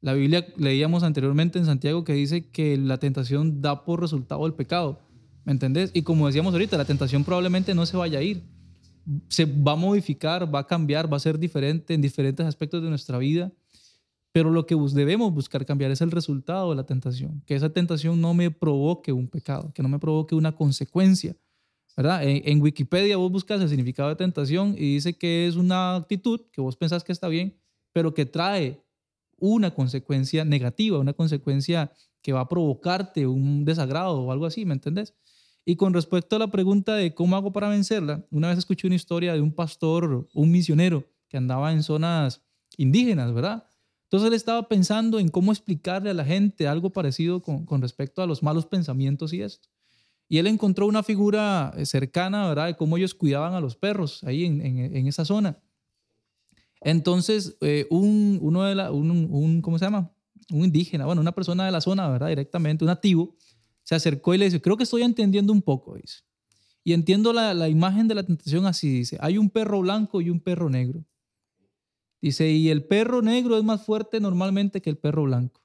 la 0.00 0.12
Biblia 0.14 0.46
leíamos 0.56 1.02
anteriormente 1.02 1.58
en 1.58 1.66
Santiago 1.66 2.04
que 2.04 2.12
dice 2.12 2.50
que 2.50 2.76
la 2.76 2.98
tentación 2.98 3.60
da 3.60 3.84
por 3.84 4.00
resultado 4.00 4.46
el 4.46 4.54
pecado. 4.54 5.00
¿Me 5.44 5.52
entendés? 5.52 5.90
Y 5.94 6.02
como 6.02 6.26
decíamos 6.26 6.52
ahorita, 6.52 6.76
la 6.76 6.84
tentación 6.84 7.24
probablemente 7.24 7.74
no 7.74 7.86
se 7.86 7.96
vaya 7.96 8.18
a 8.18 8.22
ir. 8.22 8.42
Se 9.28 9.46
va 9.46 9.72
a 9.72 9.76
modificar, 9.76 10.54
va 10.54 10.60
a 10.60 10.66
cambiar, 10.66 11.10
va 11.10 11.16
a 11.16 11.20
ser 11.20 11.38
diferente 11.38 11.94
en 11.94 12.02
diferentes 12.02 12.44
aspectos 12.46 12.82
de 12.82 12.90
nuestra 12.90 13.18
vida. 13.18 13.50
Pero 14.30 14.50
lo 14.50 14.66
que 14.66 14.76
debemos 14.92 15.32
buscar 15.32 15.64
cambiar 15.64 15.90
es 15.90 16.00
el 16.02 16.10
resultado 16.10 16.70
de 16.70 16.76
la 16.76 16.84
tentación. 16.84 17.42
Que 17.46 17.54
esa 17.54 17.70
tentación 17.70 18.20
no 18.20 18.34
me 18.34 18.50
provoque 18.50 19.10
un 19.10 19.26
pecado, 19.26 19.72
que 19.72 19.82
no 19.82 19.88
me 19.88 19.98
provoque 19.98 20.34
una 20.34 20.54
consecuencia. 20.54 21.34
En 21.98 22.62
Wikipedia 22.62 23.16
vos 23.16 23.32
buscas 23.32 23.60
el 23.60 23.68
significado 23.68 24.08
de 24.08 24.16
tentación 24.16 24.74
y 24.76 24.94
dice 24.94 25.14
que 25.14 25.48
es 25.48 25.56
una 25.56 25.96
actitud 25.96 26.40
que 26.52 26.60
vos 26.60 26.76
pensás 26.76 27.02
que 27.02 27.12
está 27.12 27.28
bien, 27.28 27.58
pero 27.92 28.14
que 28.14 28.24
trae 28.24 28.80
una 29.36 29.74
consecuencia 29.74 30.44
negativa, 30.44 30.98
una 30.98 31.12
consecuencia 31.12 31.92
que 32.22 32.32
va 32.32 32.40
a 32.40 32.48
provocarte 32.48 33.26
un 33.26 33.64
desagrado 33.64 34.20
o 34.20 34.32
algo 34.32 34.46
así, 34.46 34.64
¿me 34.64 34.74
entendés? 34.74 35.14
Y 35.64 35.76
con 35.76 35.92
respecto 35.92 36.36
a 36.36 36.38
la 36.38 36.50
pregunta 36.50 36.94
de 36.94 37.14
cómo 37.14 37.36
hago 37.36 37.52
para 37.52 37.68
vencerla, 37.68 38.24
una 38.30 38.48
vez 38.48 38.58
escuché 38.58 38.86
una 38.86 38.96
historia 38.96 39.34
de 39.34 39.40
un 39.40 39.52
pastor, 39.52 40.28
un 40.32 40.50
misionero 40.50 41.04
que 41.28 41.36
andaba 41.36 41.72
en 41.72 41.82
zonas 41.82 42.42
indígenas, 42.76 43.34
¿verdad? 43.34 43.66
Entonces 44.04 44.28
él 44.28 44.34
estaba 44.34 44.66
pensando 44.68 45.18
en 45.18 45.28
cómo 45.28 45.52
explicarle 45.52 46.10
a 46.10 46.14
la 46.14 46.24
gente 46.24 46.66
algo 46.66 46.90
parecido 46.90 47.42
con, 47.42 47.82
respecto 47.82 48.22
a 48.22 48.26
los 48.26 48.42
malos 48.42 48.64
pensamientos 48.64 49.32
y 49.34 49.42
esto. 49.42 49.68
Y 50.28 50.38
él 50.38 50.46
encontró 50.46 50.86
una 50.86 51.02
figura 51.02 51.72
eh, 51.76 51.86
cercana, 51.86 52.48
¿verdad? 52.48 52.66
De 52.66 52.76
cómo 52.76 52.98
ellos 52.98 53.14
cuidaban 53.14 53.54
a 53.54 53.60
los 53.60 53.76
perros 53.76 54.22
ahí 54.24 54.44
en, 54.44 55.06
esa 55.06 55.24
zona. 55.24 55.58
Entonces, 56.82 57.56
eh, 57.62 57.86
un, 57.90 58.38
uno 58.42 58.64
de 58.64 58.74
la, 58.74 58.92
un, 58.92 59.62
¿cómo 59.62 59.78
se 59.78 59.86
llama? 59.86 60.12
Un 60.50 60.64
indígena, 60.64 61.06
bueno, 61.06 61.22
una 61.22 61.32
persona 61.32 61.64
de 61.64 61.72
la 61.72 61.80
zona, 61.80 62.08
¿verdad? 62.08 62.28
Directamente, 62.28 62.84
un 62.84 62.88
nativo, 62.88 63.36
se 63.82 63.94
acercó 63.94 64.34
y 64.34 64.38
le 64.38 64.44
dice, 64.44 64.60
creo 64.60 64.76
que 64.76 64.82
estoy 64.84 65.02
entendiendo 65.02 65.52
un 65.52 65.62
poco, 65.62 65.96
dice. 65.96 66.20
Y 66.84 66.92
entiendo 66.92 67.32
la, 67.32 67.54
la 67.54 67.68
imagen 67.68 68.06
de 68.06 68.14
la 68.14 68.22
tentación 68.22 68.66
así, 68.66 68.90
dice, 68.90 69.18
hay 69.20 69.38
un 69.38 69.50
perro 69.50 69.80
blanco 69.80 70.20
y 70.20 70.30
un 70.30 70.40
perro 70.40 70.68
negro. 70.68 71.04
Dice, 72.20 72.50
y 72.50 72.68
el 72.68 72.84
perro 72.84 73.22
negro 73.22 73.56
es 73.56 73.64
más 73.64 73.84
fuerte 73.84 74.20
normalmente 74.20 74.82
que 74.82 74.90
el 74.90 74.98
perro 74.98 75.24
blanco. 75.24 75.62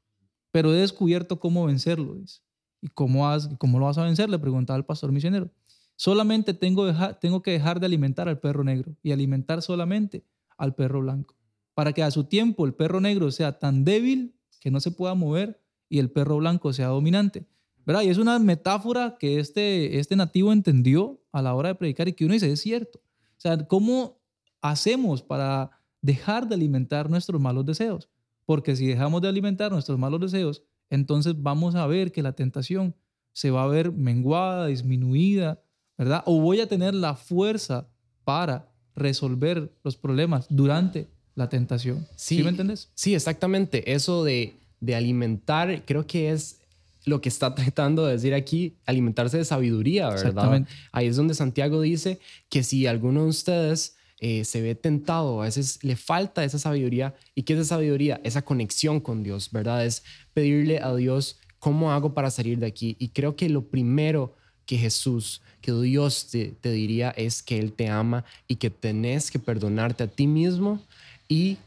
pero 0.52 0.72
he 0.72 0.78
descubierto 0.78 1.40
cómo 1.40 1.66
vencerlo, 1.66 2.16
dice. 2.16 2.42
¿Y 2.84 2.90
cómo, 2.90 3.30
has, 3.30 3.50
cómo 3.60 3.80
lo 3.80 3.86
vas 3.86 3.98
a 3.98 4.04
vencer? 4.04 4.30
Le 4.30 4.38
preguntaba 4.38 4.76
al 4.76 4.84
pastor 4.84 5.14
misionero. 5.14 5.50
Solamente 5.96 6.54
tengo, 6.54 6.86
tengo 7.22 7.42
que 7.42 7.52
dejar 7.52 7.80
de 7.80 7.86
alimentar 7.86 8.28
al 8.28 8.42
perro 8.42 8.66
negro 8.66 8.98
y 9.02 9.14
alimentar 9.14 9.62
solamente 9.62 10.26
al 10.58 10.76
perro 10.76 11.00
blanco, 11.00 11.34
para 11.76 11.94
que 11.94 12.04
a 12.04 12.12
su 12.12 12.26
tiempo 12.26 12.66
el 12.66 12.74
perro 12.74 13.00
negro 13.00 13.32
sea 13.32 13.58
tan 13.58 13.86
débil 13.86 14.36
que 14.60 14.70
no 14.70 14.82
se 14.82 14.92
pueda 14.92 15.14
mover 15.14 15.62
y 15.88 16.00
el 16.00 16.12
perro 16.12 16.38
blanco 16.38 16.74
sea 16.74 16.88
dominante. 16.88 17.48
¿verdad? 17.86 18.02
Y 18.02 18.10
es 18.10 18.18
una 18.18 18.38
metáfora 18.38 19.16
que 19.18 19.40
este, 19.40 19.98
este 19.98 20.18
nativo 20.18 20.52
entendió 20.52 21.22
a 21.32 21.42
la 21.42 21.54
hora 21.56 21.70
de 21.70 21.76
predicar 21.76 22.10
y 22.10 22.14
que 22.14 22.26
uno 22.26 22.34
dice, 22.34 22.52
es 22.52 22.60
cierto. 22.60 23.00
O 23.00 23.40
sea, 23.40 23.66
¿cómo 23.66 24.20
hacemos 24.62 25.24
para 25.24 25.72
dejar 26.02 26.50
de 26.50 26.56
alimentar 26.56 27.10
nuestros 27.10 27.40
malos 27.40 27.66
deseos? 27.66 28.10
Porque 28.46 28.76
si 28.76 28.88
dejamos 28.88 29.22
de 29.22 29.30
alimentar 29.30 29.72
nuestros 29.72 29.98
malos 29.98 30.20
deseos, 30.20 30.64
entonces 30.90 31.36
vamos 31.42 31.76
a 31.76 31.88
ver 31.88 32.12
que 32.12 32.22
la 32.22 32.34
tentación 32.34 32.96
se 33.34 33.52
va 33.52 33.64
a 33.64 33.68
ver 33.68 33.92
menguada, 33.92 34.68
disminuida, 34.68 35.62
¿verdad? 35.98 36.24
O 36.26 36.40
voy 36.40 36.62
a 36.62 36.68
tener 36.68 36.94
la 36.94 37.16
fuerza 37.16 37.88
para 38.24 38.72
resolver 38.96 39.74
los 39.84 39.98
problemas 39.98 40.46
durante 40.50 41.08
la 41.36 41.50
tentación. 41.50 42.08
Sí, 42.16 42.44
me 42.44 42.50
entiendes? 42.50 42.90
Sí, 42.94 43.16
exactamente. 43.16 43.94
Eso 43.94 44.24
de, 44.24 44.56
de 44.80 44.96
alimentar, 44.96 45.84
creo 45.86 46.06
que 46.06 46.32
es 46.32 46.60
lo 47.06 47.22
que 47.22 47.30
está 47.30 47.56
tratando 47.56 48.06
de 48.06 48.14
decir 48.14 48.34
aquí, 48.34 48.78
alimentarse 48.86 49.38
de 49.38 49.46
sabiduría, 49.46 50.10
¿verdad? 50.10 50.66
Ahí 50.92 51.08
es 51.08 51.16
donde 51.16 51.34
Santiago 51.34 51.82
dice 51.82 52.20
que 52.50 52.64
si 52.64 52.88
alguno 52.88 53.24
de 53.24 53.30
ustedes 53.30 53.98
eh, 54.26 54.46
se 54.46 54.62
ve 54.62 54.74
tentado, 54.74 55.42
a 55.42 55.46
veces 55.46 55.80
le 55.84 55.98
falta 55.98 56.46
esa 56.46 56.58
sabiduría. 56.58 57.14
¿Y 57.36 57.44
qué 57.44 57.56
es 57.56 57.60
esa 57.60 57.76
sabiduría? 57.76 58.22
Esa 58.24 58.42
conexión 58.42 59.02
con 59.02 59.22
Dios, 59.22 59.52
¿verdad? 59.52 59.86
Es 59.86 60.02
pedirle 60.34 60.80
a 60.80 60.96
Dios, 60.96 61.42
¿cómo 61.60 61.92
hago 61.92 62.14
para 62.14 62.32
salir 62.32 62.58
de 62.60 62.68
aquí? 62.68 62.96
Y 63.00 63.10
creo 63.10 63.36
que 63.36 63.50
lo 63.50 63.66
primero 63.66 64.34
que 64.66 64.78
Jesús, 64.78 65.42
que 65.60 65.74
Dios 65.74 66.30
te, 66.30 66.72
diría 66.72 67.10
es 67.10 67.44
que 67.44 67.60
Él 67.60 67.74
te 67.74 67.90
ama 67.90 68.24
y 68.48 68.56
que 68.56 68.70
tenés 68.70 69.30
que 69.30 69.40
perdonarte 69.40 70.06
a 70.06 70.08
ti 70.08 70.26
mismo 70.26 70.82
y 71.28 71.58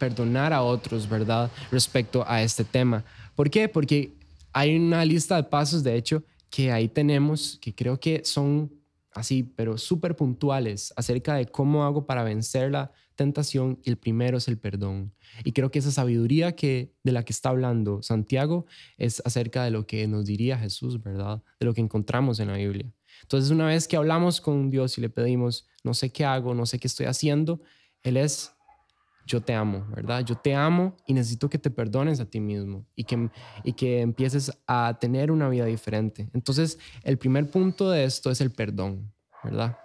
perdonar 0.00 0.52
a 0.52 0.62
otros, 0.64 1.08
¿verdad? 1.08 1.48
Respecto 1.70 2.24
a 2.26 2.42
este 2.42 2.64
tema. 2.64 3.04
¿Por 3.36 3.50
qué? 3.50 3.68
Porque 3.68 4.10
hay 4.52 4.74
una 4.74 5.04
lista 5.04 5.36
de 5.36 5.44
pasos, 5.44 5.84
de 5.84 5.94
hecho, 5.94 6.24
que 6.50 6.72
ahí 6.72 6.88
tenemos, 6.88 7.56
que 7.60 7.72
creo 7.72 8.00
que 8.00 8.22
son 8.24 8.68
así, 9.16 9.42
pero 9.42 9.78
súper 9.78 10.14
puntuales 10.14 10.92
acerca 10.96 11.34
de 11.34 11.46
cómo 11.46 11.84
hago 11.84 12.06
para 12.06 12.22
vencer 12.22 12.70
la 12.70 12.92
tentación 13.14 13.80
y 13.82 13.90
el 13.90 13.96
primero 13.96 14.36
es 14.36 14.46
el 14.46 14.58
perdón. 14.58 15.14
Y 15.42 15.52
creo 15.52 15.70
que 15.70 15.78
esa 15.78 15.90
sabiduría 15.90 16.54
que 16.54 16.92
de 17.02 17.12
la 17.12 17.24
que 17.24 17.32
está 17.32 17.48
hablando 17.48 18.02
Santiago 18.02 18.66
es 18.98 19.22
acerca 19.24 19.64
de 19.64 19.70
lo 19.70 19.86
que 19.86 20.06
nos 20.06 20.26
diría 20.26 20.58
Jesús, 20.58 21.02
¿verdad? 21.02 21.42
De 21.58 21.66
lo 21.66 21.72
que 21.72 21.80
encontramos 21.80 22.38
en 22.40 22.48
la 22.48 22.58
Biblia. 22.58 22.92
Entonces, 23.22 23.50
una 23.50 23.66
vez 23.66 23.88
que 23.88 23.96
hablamos 23.96 24.42
con 24.42 24.70
Dios 24.70 24.98
y 24.98 25.00
le 25.00 25.08
pedimos, 25.08 25.66
no 25.82 25.94
sé 25.94 26.10
qué 26.12 26.26
hago, 26.26 26.54
no 26.54 26.66
sé 26.66 26.78
qué 26.78 26.86
estoy 26.86 27.06
haciendo, 27.06 27.62
Él 28.02 28.18
es 28.18 28.52
yo 29.26 29.40
te 29.40 29.52
amo, 29.54 29.84
¿verdad? 29.94 30.24
Yo 30.24 30.36
te 30.36 30.54
amo 30.54 30.96
y 31.04 31.12
necesito 31.12 31.50
que 31.50 31.58
te 31.58 31.70
perdones 31.70 32.20
a 32.20 32.26
ti 32.26 32.38
mismo 32.38 32.86
y 32.94 33.04
que, 33.04 33.28
y 33.64 33.72
que 33.72 34.00
empieces 34.00 34.56
a 34.66 34.96
tener 35.00 35.32
una 35.32 35.48
vida 35.48 35.64
diferente. 35.64 36.30
Entonces, 36.32 36.78
el 37.02 37.18
primer 37.18 37.50
punto 37.50 37.90
de 37.90 38.04
esto 38.04 38.30
es 38.30 38.40
el 38.40 38.52
perdón, 38.52 39.12
¿verdad? 39.42 39.76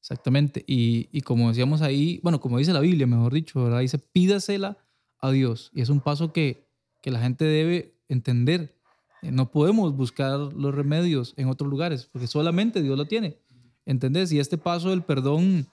Exactamente. 0.00 0.62
Y, 0.66 1.08
y 1.12 1.22
como 1.22 1.48
decíamos 1.48 1.80
ahí, 1.80 2.20
bueno, 2.22 2.40
como 2.40 2.58
dice 2.58 2.74
la 2.74 2.80
Biblia, 2.80 3.06
mejor 3.06 3.32
dicho, 3.32 3.64
¿verdad? 3.64 3.80
Dice, 3.80 3.98
pídasela 3.98 4.76
a 5.18 5.30
Dios. 5.30 5.70
Y 5.72 5.80
es 5.80 5.88
un 5.88 6.00
paso 6.00 6.32
que, 6.32 6.68
que 7.00 7.10
la 7.10 7.20
gente 7.20 7.46
debe 7.46 7.98
entender. 8.08 8.78
Eh, 9.22 9.32
no 9.32 9.50
podemos 9.50 9.96
buscar 9.96 10.38
los 10.38 10.74
remedios 10.74 11.32
en 11.38 11.48
otros 11.48 11.70
lugares, 11.70 12.08
porque 12.12 12.26
solamente 12.26 12.82
Dios 12.82 12.98
lo 12.98 13.06
tiene. 13.06 13.38
¿Entendés? 13.86 14.30
Y 14.32 14.38
este 14.38 14.58
paso 14.58 14.90
del 14.90 15.02
perdón 15.02 15.66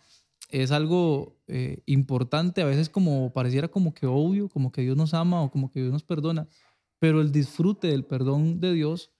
es 0.50 0.72
algo 0.72 1.38
eh, 1.48 1.82
importante, 1.86 2.62
a 2.62 2.66
veces 2.66 2.90
como 2.90 3.34
pareciera 3.34 3.68
como 3.68 3.94
que 3.94 4.06
obvio, 4.06 4.50
como 4.50 4.72
que 4.72 4.82
Dios 4.82 4.98
nos 4.98 5.14
ama 5.14 5.42
o 5.42 5.52
como 5.52 5.72
que 5.72 5.82
Dios 5.82 5.92
nos 5.92 6.04
perdona, 6.04 6.48
pero 7.00 7.22
el 7.22 7.32
disfrute 7.32 7.88
del 7.88 8.06
perdón 8.06 8.60
de 8.60 8.74
Dios 8.74 9.12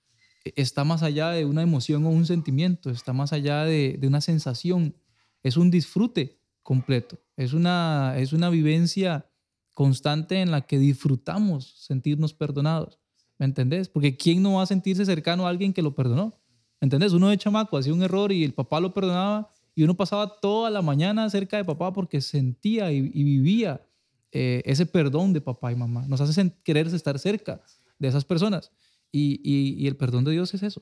eh, 0.46 0.54
está 0.56 0.84
más 0.84 1.04
allá 1.04 1.30
de 1.32 1.46
una 1.46 1.62
emoción 1.62 2.06
o 2.06 2.10
un 2.10 2.26
sentimiento, 2.26 2.90
está 2.90 3.14
más 3.14 3.34
allá 3.34 3.64
de, 3.64 4.00
una 4.04 4.22
sensación, 4.22 4.96
es 5.44 5.58
un 5.58 5.72
disfrute 5.72 6.40
completo, 6.64 7.20
es 7.38 7.54
una, 7.54 8.16
es 8.18 8.34
una 8.34 8.50
vivencia 8.50 9.30
constante 9.74 10.42
en 10.42 10.52
la 10.52 10.62
que 10.62 10.80
disfrutamos 10.80 11.86
sentirnos 11.86 12.34
perdonados, 12.34 13.00
¿me 13.38 13.46
entendés? 13.46 13.90
Porque 13.90 14.16
¿quién 14.16 14.42
no 14.42 14.56
va 14.56 14.64
a 14.64 14.68
sentirse 14.68 15.06
cercano 15.06 15.46
a 15.46 15.50
alguien 15.50 15.74
que 15.74 15.82
lo 15.82 15.94
perdonó? 15.94 16.40
¿Me 16.80 16.86
entendés? 16.86 17.14
Uno 17.14 17.30
de 17.30 17.38
chamaco 17.38 17.78
hacía 17.78 17.94
un 17.94 18.04
error 18.04 18.32
y 18.32 18.44
el 18.44 18.54
papá 18.54 18.80
lo 18.80 18.94
perdonaba 18.94 19.50
y 19.76 19.84
uno 19.84 19.96
pasaba 19.96 20.40
toda 20.40 20.70
la 20.70 20.82
mañana 20.82 21.30
cerca 21.30 21.58
de 21.58 21.66
papá 21.66 21.92
porque 21.92 22.22
sentía 22.22 22.92
y, 22.94 23.02
vivía 23.02 23.86
eh, 24.32 24.62
ese 24.66 24.86
perdón 24.86 25.34
de 25.34 25.42
papá 25.42 25.72
y 25.72 25.76
mamá. 25.76 26.06
Nos 26.08 26.22
hace 26.22 26.52
querer 26.64 26.88
estar 26.88 27.20
cerca 27.20 27.62
de 28.00 28.08
esas 28.08 28.24
personas. 28.24 28.72
Y, 29.12 29.42
y, 29.44 29.86
el 29.88 29.98
perdón 29.98 30.24
de 30.24 30.32
Dios 30.32 30.54
es 30.54 30.64
eso. 30.64 30.82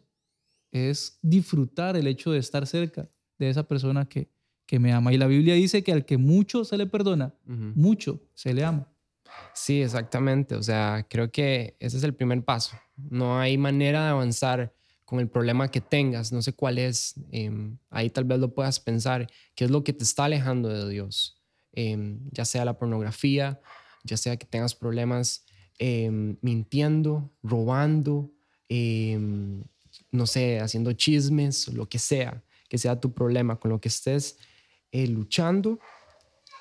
Es 0.71 1.17
disfrutar 1.23 1.97
el 1.97 2.05
hecho 2.05 2.31
de 2.31 2.37
estar 2.37 2.67
cerca 2.67 3.09
de 3.39 3.49
esa 3.49 3.67
persona 3.67 4.05
que, 4.05 4.29
que 4.67 4.77
me 4.79 4.93
ama. 4.93 5.11
Y 5.11 5.17
la 5.17 5.27
Biblia 5.27 5.55
dice 5.55 5.83
que 5.83 5.91
al 5.91 6.05
que 6.05 6.17
mucho 6.17 6.63
se 6.63 6.77
le 6.77 6.85
perdona, 6.85 7.33
mucho 7.45 8.21
se 8.35 8.53
le 8.53 8.63
ama. 8.63 8.87
Sí, 9.53 9.81
exactamente. 9.81 10.55
O 10.55 10.61
sea, 10.63 11.07
creo 11.09 11.31
que 11.31 11.75
ese 11.79 11.97
es 11.97 12.03
el 12.03 12.13
primer 12.13 12.43
paso. 12.43 12.77
No 12.95 13.39
hay 13.39 13.57
manera 13.57 14.03
de 14.03 14.09
avanzar 14.09 14.73
con 15.13 15.19
el 15.19 15.29
problema 15.29 15.69
que 15.69 15.79
tengas, 15.79 16.31
no 16.31 16.41
sé 16.41 16.53
cuál 16.53 16.79
es, 16.79 17.13
em, 17.31 17.77
ahí 17.91 18.09
tal 18.09 18.23
vez 18.23 18.39
lo 18.39 18.55
puedas 18.55 18.79
pensar, 18.79 19.29
qué 19.53 19.65
es 19.65 19.69
lo 19.69 19.83
que 19.83 19.93
te 19.93 20.03
está 20.03 20.25
alejando 20.25 20.69
de 20.69 20.89
Dios, 20.89 21.39
em, 21.71 22.19
ya 22.31 22.45
sea 22.45 22.65
la 22.65 22.79
pornografía, 22.79 23.61
ya 24.03 24.17
sea 24.17 24.37
que 24.37 24.47
tengas 24.47 24.73
problemas 24.73 25.45
em, 25.77 26.37
mintiendo, 26.41 27.31
robando, 27.43 28.31
no 30.11 30.25
sé, 30.25 30.59
haciendo 30.59 30.93
chismes, 30.93 31.67
lo 31.67 31.87
que 31.87 31.99
sea, 31.99 32.43
que 32.67 32.79
sea 32.79 32.99
tu 32.99 33.13
problema, 33.13 33.59
con 33.59 33.69
lo 33.69 33.79
que 33.79 33.89
estés 33.89 34.39
eh, 34.91 35.05
luchando, 35.05 35.79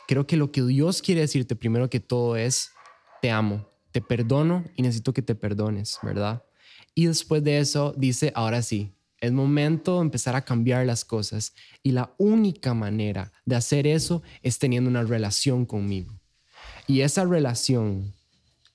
creo 0.06 0.26
que 0.26 0.36
lo 0.36 0.52
que 0.52 0.60
Dios 0.60 1.00
quiere 1.00 1.22
decirte 1.22 1.56
primero 1.56 1.88
que 1.88 2.00
todo 2.00 2.36
es, 2.36 2.70
te 3.22 3.30
amo, 3.30 3.66
te 3.92 4.02
perdono 4.02 4.62
y 4.76 4.82
necesito 4.82 5.14
que 5.14 5.22
te 5.22 5.34
perdones, 5.34 5.98
¿verdad? 6.02 6.44
Y 6.94 7.06
después 7.06 7.42
de 7.42 7.58
eso 7.58 7.94
dice, 7.96 8.32
ahora 8.34 8.62
sí, 8.62 8.92
es 9.20 9.32
momento 9.32 9.96
de 9.96 10.02
empezar 10.02 10.34
a 10.34 10.44
cambiar 10.44 10.84
las 10.84 11.04
cosas. 11.04 11.54
Y 11.82 11.92
la 11.92 12.12
única 12.18 12.74
manera 12.74 13.32
de 13.44 13.56
hacer 13.56 13.86
eso 13.86 14.22
es 14.42 14.58
teniendo 14.58 14.90
una 14.90 15.04
relación 15.04 15.64
conmigo. 15.64 16.12
Y 16.86 17.00
esa 17.00 17.24
relación 17.24 18.12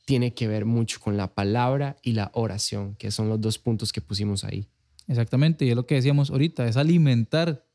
tiene 0.05 0.33
que 0.33 0.47
ver 0.47 0.63
mucho 0.63 1.01
con 1.01 1.17
la 1.17 1.27
palabra 1.35 1.97
y 2.01 2.13
la 2.13 2.31
oración, 2.33 2.95
que 2.95 3.11
son 3.11 3.27
los 3.27 3.41
dos 3.41 3.59
puntos 3.59 3.91
que 3.91 3.99
pusimos 3.99 4.45
ahí. 4.45 4.65
Exactamente, 5.07 5.65
y 5.65 5.69
es 5.69 5.75
lo 5.75 5.85
que 5.85 5.95
decíamos 5.95 6.29
ahorita, 6.29 6.65
es 6.67 6.77
alimentar 6.77 7.65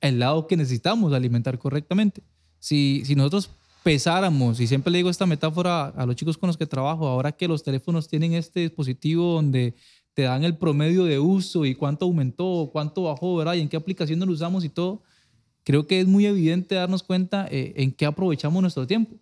el 0.00 0.18
lado 0.18 0.46
que 0.46 0.56
necesitamos 0.56 1.12
alimentar 1.12 1.58
correctamente. 1.58 2.22
Si, 2.58 3.02
si 3.04 3.14
nosotros 3.14 3.50
pesáramos, 3.84 4.60
y 4.60 4.66
siempre 4.66 4.90
le 4.90 4.98
digo 4.98 5.10
esta 5.10 5.26
metáfora 5.26 5.88
a 5.88 6.06
los 6.06 6.16
chicos 6.16 6.38
con 6.38 6.46
los 6.46 6.56
que 6.56 6.66
trabajo, 6.66 7.06
ahora 7.06 7.32
que 7.32 7.46
los 7.46 7.62
teléfonos 7.62 8.08
tienen 8.08 8.32
este 8.32 8.60
dispositivo 8.60 9.34
donde 9.34 9.74
te 10.14 10.22
dan 10.22 10.42
el 10.42 10.56
promedio 10.56 11.04
de 11.04 11.18
uso 11.18 11.66
y 11.66 11.74
cuánto 11.74 12.06
aumentó, 12.06 12.70
cuánto 12.72 13.02
bajó, 13.02 13.36
¿verdad? 13.36 13.54
Y 13.54 13.60
en 13.60 13.68
qué 13.68 13.76
aplicaciones 13.76 14.26
lo 14.26 14.32
usamos 14.32 14.64
y 14.64 14.70
todo, 14.70 15.02
creo 15.64 15.86
que 15.86 16.00
es 16.00 16.06
muy 16.06 16.24
evidente 16.24 16.76
darnos 16.76 17.02
cuenta 17.02 17.46
eh, 17.50 17.74
en 17.76 17.92
qué 17.92 18.06
aprovechamos 18.06 18.62
nuestro 18.62 18.86
tiempo, 18.86 19.16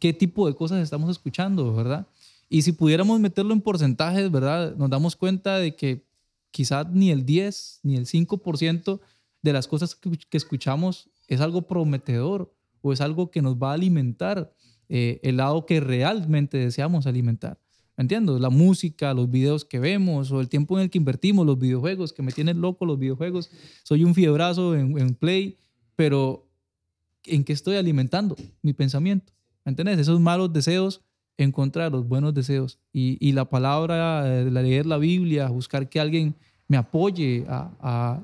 qué 0.00 0.12
tipo 0.12 0.48
de 0.48 0.54
cosas 0.56 0.82
estamos 0.82 1.08
escuchando, 1.10 1.72
¿verdad? 1.72 2.08
Y 2.48 2.62
si 2.62 2.72
pudiéramos 2.72 3.20
meterlo 3.20 3.54
en 3.54 3.60
porcentajes, 3.60 4.32
¿verdad? 4.32 4.74
Nos 4.74 4.90
damos 4.90 5.14
cuenta 5.14 5.58
de 5.58 5.76
que 5.76 6.04
quizás 6.50 6.90
ni 6.90 7.12
el 7.12 7.24
10 7.24 7.80
ni 7.84 7.94
el 7.94 8.06
5% 8.06 8.98
de 9.42 9.52
las 9.52 9.68
cosas 9.68 9.94
que 9.94 10.36
escuchamos 10.36 11.08
es 11.28 11.40
algo 11.40 11.62
prometedor 11.62 12.52
es 12.92 13.00
algo 13.00 13.30
que 13.30 13.42
nos 13.42 13.56
va 13.56 13.70
a 13.70 13.74
alimentar 13.74 14.52
eh, 14.88 15.20
el 15.22 15.36
lado 15.36 15.66
que 15.66 15.80
realmente 15.80 16.58
deseamos 16.58 17.06
alimentar. 17.06 17.58
¿Me 17.96 18.02
entiendes? 18.02 18.40
La 18.40 18.50
música, 18.50 19.12
los 19.12 19.30
videos 19.30 19.64
que 19.64 19.78
vemos 19.78 20.30
o 20.30 20.40
el 20.40 20.48
tiempo 20.48 20.78
en 20.78 20.84
el 20.84 20.90
que 20.90 20.98
invertimos, 20.98 21.44
los 21.44 21.58
videojuegos, 21.58 22.12
que 22.12 22.22
me 22.22 22.32
tienen 22.32 22.60
loco 22.60 22.86
los 22.86 22.98
videojuegos. 22.98 23.50
Soy 23.82 24.04
un 24.04 24.14
fiebrazo 24.14 24.76
en, 24.76 24.96
en 24.98 25.14
Play, 25.14 25.56
pero 25.96 26.46
¿en 27.24 27.42
qué 27.42 27.52
estoy 27.52 27.76
alimentando 27.76 28.36
mi 28.62 28.72
pensamiento? 28.72 29.32
¿Me 29.64 29.70
entiendes? 29.70 29.98
Esos 29.98 30.20
malos 30.20 30.52
deseos 30.52 31.02
encontrar 31.38 31.92
los 31.92 32.06
buenos 32.06 32.34
deseos. 32.34 32.78
Y, 32.92 33.32
la 33.32 33.48
palabra, 33.48 34.40
eh, 34.40 34.50
leer 34.50 34.84
la 34.84 34.98
Biblia, 34.98 35.48
buscar 35.48 35.88
que 35.88 36.00
alguien 36.00 36.34
me 36.66 36.76
apoye 36.76 37.46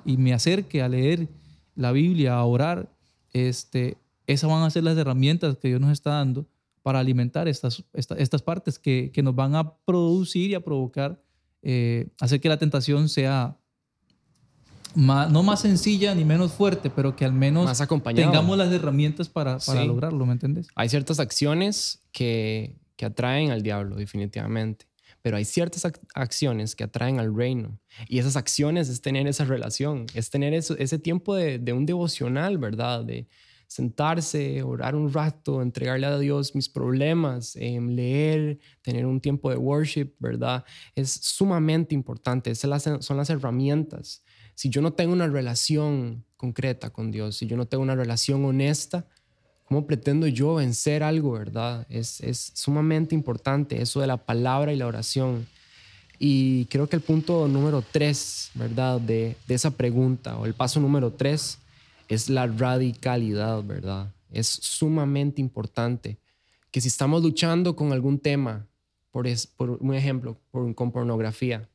y 0.05 0.17
me 0.19 0.35
acerque 0.35 0.83
a 0.83 0.89
leer 0.89 1.29
la 1.77 1.93
Biblia, 1.93 2.35
a 2.35 2.45
orar, 2.45 2.91
este, 3.33 3.97
esas 4.27 4.51
van 4.51 4.63
a 4.63 4.71
ser 4.71 4.85
las 4.85 4.97
herramientas 4.97 5.57
que 5.59 5.69
Dios 5.69 5.81
nos 5.81 5.93
está 5.93 6.11
dando 6.11 6.47
para 6.83 6.99
alimentar 7.01 7.49
estas, 7.49 7.83
estas 7.93 8.43
partes 8.43 8.79
que, 8.79 9.11
que, 9.13 9.23
nos 9.23 9.35
van 9.35 9.55
a 9.55 9.75
producir 9.87 10.51
y 10.51 10.55
a 10.55 10.61
provocar, 10.61 11.23
eh, 11.63 12.09
hacer 12.21 12.41
que 12.41 12.49
la 12.49 12.59
tentación 12.59 13.09
sea 13.09 13.57
no 14.95 15.43
más 15.43 15.61
sencilla 15.61 16.15
ni 16.15 16.25
menos 16.25 16.53
fuerte, 16.53 16.91
pero 16.91 17.17
que 17.17 17.25
al 17.25 17.33
menos 17.33 17.71
tengamos 18.15 18.57
las 18.57 18.73
herramientas 18.73 19.29
para, 19.29 19.59
para 19.59 19.85
lograrlo, 19.85 20.25
¿me 20.27 20.35
entiendes? 20.35 20.69
Hay 20.75 20.89
ciertas 20.89 21.19
acciones 21.19 22.03
que, 22.13 22.77
que 22.97 23.07
atraen 23.07 23.51
al 23.51 23.63
diablo, 23.63 23.97
definitivamente 23.97 24.87
pero 25.25 25.39
hay 25.39 25.47
ciertas 25.47 25.91
acciones 26.15 26.77
que 26.77 26.85
atraen 26.85 27.19
al 27.19 27.35
reino. 27.35 27.81
Y 28.09 28.19
esas 28.19 28.37
acciones 28.37 28.91
es 28.91 29.01
tener 29.01 29.27
esa 29.27 29.47
relación, 29.47 30.05
es 30.13 30.29
tener 30.29 30.53
ese 30.53 30.99
tiempo 30.99 31.35
de, 31.35 31.59
de, 31.59 31.73
un 31.73 31.87
devocional, 31.87 32.59
¿verdad? 32.59 33.03
De 33.03 33.27
sentarse, 33.75 34.63
orar 34.63 34.95
un 34.95 35.13
rato, 35.13 35.61
entregarle 35.61 36.07
a 36.07 36.17
Dios 36.17 36.55
mis 36.55 36.69
problemas, 36.69 37.57
em, 37.57 37.89
leer, 37.89 38.61
tener 38.83 39.05
un 39.05 39.21
tiempo 39.21 39.51
de 39.51 39.57
worship, 39.57 40.15
¿verdad? 40.21 40.65
Es 40.95 41.11
sumamente 41.11 41.93
importante, 41.93 42.53
esas 42.53 42.85
son 43.01 43.17
las 43.17 43.31
herramientas. 43.31 44.23
Si 44.55 44.69
yo 44.71 44.81
no 44.81 44.93
tengo 44.93 45.13
una 45.13 45.27
relación 45.27 46.25
concreta 46.37 46.91
con 46.91 47.11
Dios, 47.11 47.37
si 47.37 47.49
yo 47.49 47.57
no 47.57 47.67
tengo 47.67 47.83
una 47.83 47.97
relación 47.97 48.45
honesta, 48.45 49.09
¿Cómo 49.67 49.87
pretendo 49.87 50.27
yo 50.27 50.57
vencer 50.57 51.03
algo, 51.03 51.33
verdad? 51.33 51.87
Es, 51.89 52.21
es 52.21 52.53
sumamente 52.53 53.15
importante 53.15 53.81
eso 53.81 54.03
de 54.03 54.07
la 54.07 54.19
palabra 54.19 54.75
y 54.75 54.77
la 54.77 54.87
oración. 54.87 55.47
Y 56.19 56.67
creo 56.67 56.87
que 56.87 56.97
el 56.97 57.03
punto 57.03 57.49
número 57.49 57.83
tres, 57.83 58.51
¿verdad? 58.53 59.01
De, 59.01 59.39
de 59.49 59.55
esa 59.55 59.71
pregunta, 59.71 60.37
o 60.37 60.45
el 60.45 60.53
paso 60.53 60.81
número 60.81 61.13
tres, 61.15 61.59
es 62.09 62.29
la 62.29 62.47
radicalidad, 62.47 63.63
¿verdad? 63.63 64.13
Es 64.31 64.47
sumamente 64.47 65.41
importante 65.41 66.19
que 66.71 66.81
si 66.81 66.89
estamos 66.89 67.23
luchando 67.23 67.77
con 67.77 67.93
algún 67.93 68.19
tema, 68.19 68.67
por, 69.11 69.27
es, 69.27 69.47
por 69.47 69.71
un 69.71 69.95
ejemplo, 69.95 70.41
por, 70.51 70.75
con 70.75 70.91
pornografía, 70.91 71.69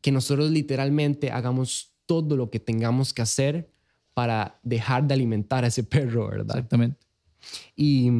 que 0.00 0.12
nosotros 0.12 0.50
literalmente 0.50 1.30
hagamos 1.30 1.92
todo 2.06 2.36
lo 2.36 2.50
que 2.50 2.60
tengamos 2.60 3.14
que 3.14 3.22
hacer 3.22 3.70
para 4.12 4.58
dejar 4.62 5.06
de 5.06 5.14
alimentar 5.14 5.64
a 5.64 5.68
ese 5.68 5.84
perro, 5.84 6.28
¿verdad? 6.28 6.58
Exactamente. 6.58 7.06
Y 7.74 8.10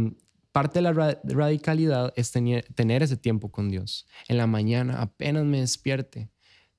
parte 0.53 0.79
de 0.79 0.83
la 0.83 1.17
radicalidad 1.25 2.13
es 2.17 2.31
tener, 2.31 2.65
tener 2.75 3.03
ese 3.03 3.17
tiempo 3.17 3.51
con 3.51 3.69
Dios. 3.69 4.07
En 4.29 4.39
la 4.39 4.47
mañana, 4.47 5.03
apenas 5.03 5.45
me 5.45 5.61
despierte, 5.61 6.31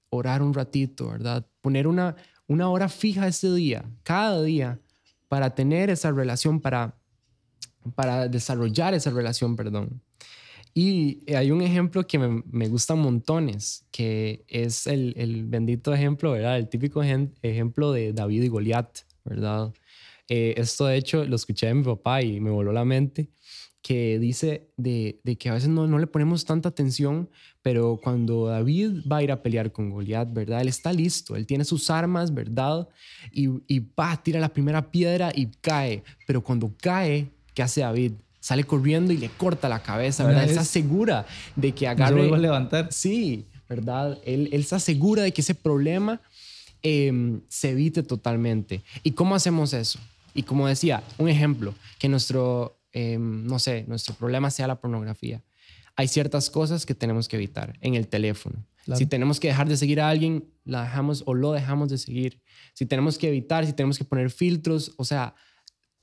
orar 0.10 0.42
un 0.42 0.54
ratito, 0.54 1.10
¿verdad? 1.10 1.46
Poner 1.62 1.88
una, 1.88 2.16
una 2.48 2.70
hora 2.70 2.90
fija 2.90 3.28
ese 3.28 3.54
día, 3.54 3.86
cada 4.04 4.42
día, 4.44 4.80
para 5.28 5.56
tener 5.56 5.90
esa 5.90 6.12
relación, 6.12 6.60
para, 6.60 6.96
para 7.96 8.28
desarrollar 8.28 8.94
esa 8.94 9.10
relación, 9.10 9.56
perdón. 9.56 10.02
Y 10.76 11.32
hay 11.34 11.52
un 11.52 11.62
ejemplo 11.62 12.08
que 12.08 12.18
me, 12.18 12.44
me 12.48 12.68
gusta 12.68 12.96
montones, 12.96 13.86
que 13.92 14.44
es 14.48 14.88
el, 14.88 15.14
el, 15.18 15.46
bendito 15.46 15.94
ejemplo, 15.94 16.32
¿verdad? 16.32 16.58
El 16.58 16.68
típico 16.68 17.04
ejemplo 17.04 17.92
de 17.92 18.12
David 18.12 18.44
y 18.44 18.48
Goliat, 18.48 19.00
¿verdad? 19.24 19.72
Eh, 20.30 20.56
esto 20.58 20.88
de 20.88 20.98
hecho 20.98 21.26
lo 21.26 21.36
escuché 21.36 21.68
de 21.68 21.76
mi 21.76 21.84
papá 21.84 22.24
y 22.24 22.40
me 22.40 22.50
voló 22.50 22.72
la 22.72 22.86
mente, 22.86 23.30
que 23.84 24.18
dice 24.18 24.70
de, 24.78 25.20
de 25.24 25.36
que 25.36 25.50
a 25.50 25.54
veces 25.54 25.70
no, 25.70 25.86
no, 25.86 26.00
le 26.00 26.08
ponemos 26.08 26.46
tanta 26.46 26.70
atención, 26.70 27.30
pero 27.62 28.00
cuando 28.02 28.48
David 28.48 29.02
va 29.12 29.18
a 29.18 29.24
ir 29.24 29.32
a 29.32 29.44
pelear 29.44 29.74
con 29.74 29.92
Goliat, 29.92 30.34
¿verdad? 30.34 30.62
Él 30.62 30.70
está 30.70 30.94
listo, 30.94 31.36
él 31.36 31.46
tiene 31.46 31.66
sus 31.66 31.90
armas, 31.90 32.34
¿verdad? 32.34 32.88
Y, 33.32 33.50
y 33.68 33.80
va, 33.80 34.16
tira 34.24 34.40
la 34.40 34.50
primera 34.50 34.90
piedra 34.90 35.32
y 35.36 35.48
cae, 35.62 36.02
pero 36.26 36.42
cuando 36.42 36.74
cae, 36.82 37.30
¿qué 37.54 37.62
hace 37.62 37.82
David? 37.82 38.14
sale 38.40 38.66
corriendo 38.66 39.14
y 39.14 39.18
le 39.18 39.30
corta 39.30 39.70
la 39.70 39.82
cabeza, 39.82 40.26
¿verdad? 40.26 40.44
Él 40.44 40.50
está 40.50 40.66
segura 40.66 41.26
de 41.56 41.72
que 41.72 41.88
agarre... 41.88 42.30
a 42.30 42.38
levantar. 42.38 42.92
Sí, 42.92 43.46
¿verdad? 43.70 44.20
Él, 44.26 44.50
él 44.52 44.60
está 44.60 44.82
segura 44.82 45.24
de 45.24 45.32
que 45.32 45.40
ese 45.40 45.56
problema 45.56 46.20
em, 46.82 47.40
se 47.48 47.70
evite 47.70 48.04
totalmente. 48.04 48.84
¿Y 49.02 49.12
cómo 49.12 49.34
hacemos 49.34 49.72
eso? 49.72 49.98
Y 50.34 50.44
como 50.44 50.68
decía, 50.68 51.04
un 51.18 51.30
ejemplo, 51.30 51.74
que 52.00 52.10
nuestro, 52.10 52.78
em, 52.94 53.46
no 53.46 53.60
sé, 53.60 53.86
nuestro 53.88 54.16
problema 54.16 54.50
sea 54.50 54.68
la 54.68 54.80
pornografía. 54.80 55.44
Hay 55.96 56.08
ciertas 56.08 56.50
cosas 56.50 56.86
que 56.86 56.96
tenemos 56.96 57.28
que 57.28 57.36
evitar 57.36 57.78
en 57.82 57.96
el 57.96 58.08
teléfono. 58.08 58.66
Si 58.96 59.06
tenemos 59.06 59.40
que 59.40 59.48
dejar 59.48 59.70
de 59.70 59.78
seguir 59.78 60.02
a 60.02 60.10
alguien, 60.10 60.46
la 60.66 60.84
dejamos 60.84 61.24
o 61.26 61.34
lo 61.34 61.52
dejamos 61.52 61.90
de 61.90 61.98
seguir. 61.98 62.42
Si 62.74 62.86
tenemos 62.86 63.18
que 63.18 63.28
evitar, 63.28 63.66
si 63.66 63.74
tenemos 63.74 63.98
que 63.98 64.04
poner 64.04 64.30
filtros, 64.30 64.94
o 64.98 65.06
sea, 65.06 65.36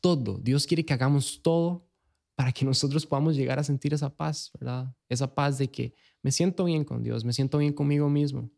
todo. 0.00 0.38
Dios 0.38 0.66
quiere 0.66 0.84
que 0.84 0.94
hagamos 0.94 1.42
todo 1.42 1.86
para 2.34 2.52
que 2.52 2.64
nosotros 2.64 3.04
podamos 3.04 3.36
llegar 3.36 3.58
a 3.58 3.64
sentir 3.64 3.92
esa 3.92 4.16
paz, 4.16 4.50
¿verdad? 4.58 4.94
Esa 5.08 5.34
paz 5.34 5.58
de 5.58 5.70
que 5.70 5.94
me 6.22 6.32
siento 6.32 6.64
bien 6.64 6.84
con 6.84 7.02
Dios, 7.02 7.24
me 7.24 7.34
siento 7.34 7.58
bien 7.58 7.74
conmigo 7.74 8.08
mismo, 8.08 8.50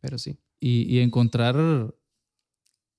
pero 0.00 0.18
sí. 0.18 0.38
Y, 0.58 0.98
encontrar 0.98 1.94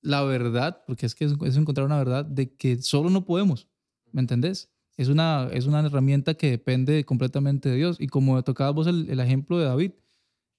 la 0.02 0.24
verdad, 0.24 0.82
porque 0.88 1.06
es 1.06 1.14
que 1.14 1.26
es, 1.26 1.58
encontrar 1.58 1.86
una 1.86 1.98
verdad 1.98 2.24
de 2.24 2.56
que 2.56 2.82
solo 2.82 3.10
no 3.10 3.26
podemos, 3.26 3.68
¿me 4.14 4.22
entendés? 4.22 4.72
Es 5.00 5.08
una, 5.08 5.48
es 5.54 5.66
una 5.66 5.80
herramienta 5.80 6.34
que 6.34 6.50
depende 6.50 7.06
completamente 7.06 7.70
de 7.70 7.78
Dios. 7.78 7.96
Y 8.02 8.08
como 8.08 8.44
tocabas 8.44 8.76
vos 8.76 8.86
el, 8.86 9.10
el 9.10 9.22
ejemplo 9.22 9.58
de 9.58 9.64
David, 9.64 9.92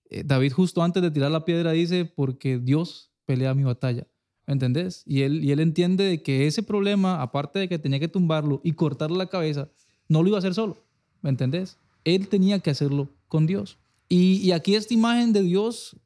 eh, 0.09 0.23
David 0.25 0.53
justo 0.53 0.83
antes 0.83 1.03
de 1.03 1.11
tirar 1.11 1.31
la 1.31 1.45
piedra 1.45 1.73
dice, 1.73 2.07
porque 2.07 2.59
Dios 2.59 3.13
pelea 3.27 3.53
mi 3.53 3.65
batalla. 3.65 4.07
¿Me 4.47 4.55
entendés? 4.55 5.03
Y 5.05 5.21
él, 5.25 5.45
y 5.45 5.53
él 5.53 5.61
entiende 5.61 6.05
de 6.05 6.23
que 6.23 6.47
ese 6.47 6.63
problema, 6.63 7.21
aparte 7.21 7.59
de 7.59 7.69
que 7.69 7.79
tenía 7.79 8.01
que 8.01 8.09
tumbarlo 8.09 8.63
y 8.65 8.73
cortarle 8.73 9.19
la 9.19 9.27
cabeza, 9.27 9.69
no 10.09 10.23
lo 10.23 10.29
iba 10.29 10.39
a 10.39 10.41
hacer 10.41 10.55
solo. 10.55 10.87
¿Me 11.21 11.29
entendés? 11.29 11.77
Él 12.05 12.29
tenía 12.29 12.61
que 12.61 12.71
hacerlo 12.71 13.11
con 13.29 13.47
Dios. 13.47 13.77
Y, 14.09 14.37
y 14.37 14.53
aquí 14.53 14.75
esta 14.75 14.95
imagen 14.95 15.35
de 15.35 15.43
Dios, 15.43 15.99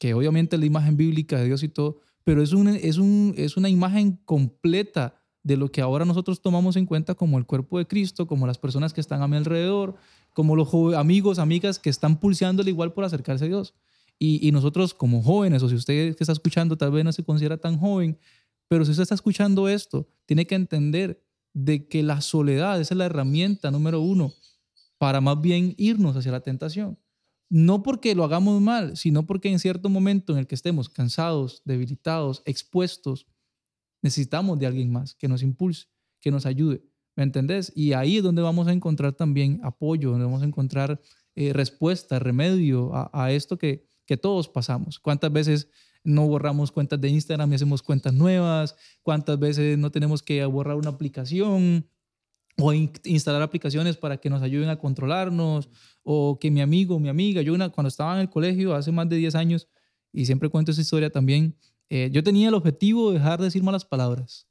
que 0.00 0.14
obviamente 0.14 0.56
es 0.56 0.60
la 0.60 0.66
imagen 0.66 0.96
bíblica 0.96 1.38
de 1.38 1.44
Dios 1.44 1.62
y 1.62 1.68
todo, 1.68 2.00
pero 2.24 2.42
es, 2.42 2.54
un, 2.54 2.68
es, 2.68 2.96
un, 2.96 3.34
es 3.36 3.58
una 3.58 3.68
imagen 3.68 4.18
completa 4.24 5.20
de 5.44 5.58
lo 5.58 5.70
que 5.70 5.82
ahora 5.82 6.06
nosotros 6.06 6.40
tomamos 6.40 6.74
en 6.74 6.86
cuenta 6.86 7.14
como 7.14 7.38
el 7.38 7.44
cuerpo 7.44 7.78
de 7.78 7.86
Cristo, 7.86 8.26
como 8.26 8.46
las 8.46 8.58
personas 8.58 8.92
que 8.94 9.00
están 9.00 9.22
a 9.22 9.28
mi 9.28 9.36
alrededor, 9.36 9.94
como 10.32 10.56
los 10.56 10.72
amigos, 10.96 11.38
amigas 11.38 11.78
que 11.78 11.90
están 11.90 12.18
pulseándole 12.18 12.70
igual 12.70 12.92
por 12.94 13.04
acercarse 13.04 13.44
a 13.44 13.48
Dios. 13.48 13.74
Y, 14.18 14.50
nosotros 14.52 14.94
como 14.94 15.22
jóvenes, 15.22 15.62
o 15.62 15.68
si 15.68 15.74
usted 15.74 16.16
que 16.16 16.24
está 16.24 16.32
escuchando 16.32 16.78
tal 16.78 16.92
vez 16.92 17.04
no 17.04 17.12
se 17.12 17.24
considera 17.24 17.58
tan 17.58 17.78
joven, 17.78 18.18
pero 18.68 18.84
si 18.84 18.92
usted 18.92 19.02
está 19.02 19.14
escuchando 19.14 19.68
esto, 19.68 20.08
tiene 20.24 20.46
que 20.46 20.54
entender 20.54 21.22
de 21.52 21.88
que 21.88 22.02
la 22.02 22.22
soledad 22.22 22.80
es 22.80 22.90
la 22.92 23.04
herramienta 23.04 23.70
número 23.70 24.00
uno 24.00 24.32
para 24.96 25.20
más 25.20 25.40
bien 25.40 25.74
irnos 25.76 26.16
hacia 26.16 26.32
la 26.32 26.40
tentación. 26.40 26.98
No 27.50 27.82
porque 27.82 28.14
lo 28.14 28.24
hagamos 28.24 28.62
mal, 28.62 28.96
sino 28.96 29.26
porque 29.26 29.50
en 29.50 29.58
cierto 29.58 29.90
momento 29.90 30.32
en 30.32 30.38
el 30.38 30.46
que 30.46 30.54
estemos 30.54 30.88
cansados, 30.88 31.60
debilitados, 31.66 32.42
expuestos, 32.46 33.26
necesitamos 34.04 34.58
de 34.58 34.66
alguien 34.66 34.92
más 34.92 35.14
que 35.14 35.26
nos 35.26 35.42
impulse, 35.42 35.86
que 36.20 36.30
nos 36.30 36.44
ayude. 36.44 36.84
¿Me 37.16 37.22
entendés? 37.22 37.72
Y 37.74 37.94
ahí 37.94 38.18
es 38.18 38.22
donde 38.22 38.42
vamos 38.42 38.68
a 38.68 38.72
encontrar 38.72 39.14
también 39.14 39.60
apoyo, 39.64 40.10
donde 40.10 40.26
vamos 40.26 40.42
a 40.42 40.46
encontrar 40.46 41.00
eh, 41.34 41.52
respuesta, 41.52 42.18
remedio 42.18 42.92
a 42.94 43.32
esto 43.32 43.56
que, 43.56 43.86
que 44.04 44.16
todos 44.16 44.48
pasamos. 44.48 44.98
¿Cuántas 44.98 45.32
veces 45.32 45.68
no 46.02 46.26
borramos 46.28 46.70
cuentas 46.70 47.00
de 47.00 47.08
Instagram 47.08 47.50
y 47.50 47.54
hacemos 47.54 47.82
cuentas 47.82 48.12
nuevas? 48.12 48.76
¿Cuántas 49.02 49.38
veces 49.38 49.78
no 49.78 49.90
tenemos 49.90 50.22
que 50.22 50.44
borrar 50.44 50.76
una 50.76 50.90
aplicación 50.90 51.88
o 52.58 52.72
instalar 52.72 53.42
aplicaciones 53.42 53.96
para 53.96 54.18
que 54.18 54.28
nos 54.28 54.42
ayuden 54.42 54.68
a 54.68 54.76
controlarnos? 54.76 55.70
O 56.02 56.38
que 56.38 56.50
mi 56.50 56.60
amigo, 56.60 57.00
mi 57.00 57.08
amiga, 57.08 57.40
yo 57.40 57.54
una, 57.54 57.70
cuando 57.70 57.88
estaba 57.88 58.14
en 58.14 58.20
el 58.20 58.30
colegio 58.30 58.74
hace 58.74 58.92
más 58.92 59.08
de 59.08 59.16
10 59.16 59.34
años, 59.34 59.68
y 60.12 60.26
siempre 60.26 60.48
cuento 60.48 60.70
esa 60.70 60.80
historia 60.80 61.10
también, 61.10 61.56
eh, 61.90 62.10
yo 62.12 62.22
tenía 62.22 62.48
el 62.48 62.54
objetivo 62.54 63.10
de 63.10 63.18
dejar 63.18 63.38
de 63.38 63.46
decir 63.46 63.62
malas 63.62 63.84
palabras. 63.84 64.46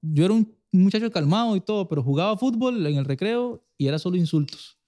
Yo 0.00 0.24
era 0.24 0.34
un 0.34 0.54
muchacho 0.72 1.10
calmado 1.10 1.56
y 1.56 1.60
todo, 1.60 1.88
pero 1.88 2.02
jugaba 2.02 2.36
fútbol 2.36 2.86
en 2.86 2.96
el 2.96 3.04
recreo 3.04 3.64
y 3.76 3.86
era 3.86 3.98
solo 3.98 4.16
insultos. 4.16 4.78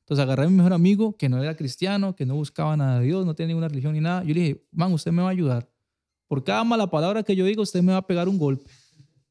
Entonces 0.00 0.22
agarré 0.22 0.44
a 0.44 0.48
mi 0.48 0.56
mejor 0.56 0.72
amigo, 0.72 1.16
que 1.16 1.28
no 1.28 1.42
era 1.42 1.56
cristiano, 1.56 2.14
que 2.14 2.26
no 2.26 2.34
buscaba 2.34 2.76
nada 2.76 3.00
de 3.00 3.06
Dios, 3.06 3.24
no 3.24 3.34
tenía 3.34 3.48
ninguna 3.48 3.68
religión 3.68 3.94
ni 3.94 4.00
nada. 4.00 4.22
Yo 4.24 4.34
le 4.34 4.40
dije, 4.40 4.66
man, 4.72 4.92
usted 4.92 5.12
me 5.12 5.22
va 5.22 5.28
a 5.28 5.30
ayudar. 5.32 5.68
Por 6.28 6.42
cada 6.44 6.64
mala 6.64 6.90
palabra 6.90 7.22
que 7.22 7.36
yo 7.36 7.44
diga, 7.44 7.62
usted 7.62 7.82
me 7.82 7.92
va 7.92 7.98
a 7.98 8.06
pegar 8.06 8.28
un 8.28 8.38
golpe. 8.38 8.70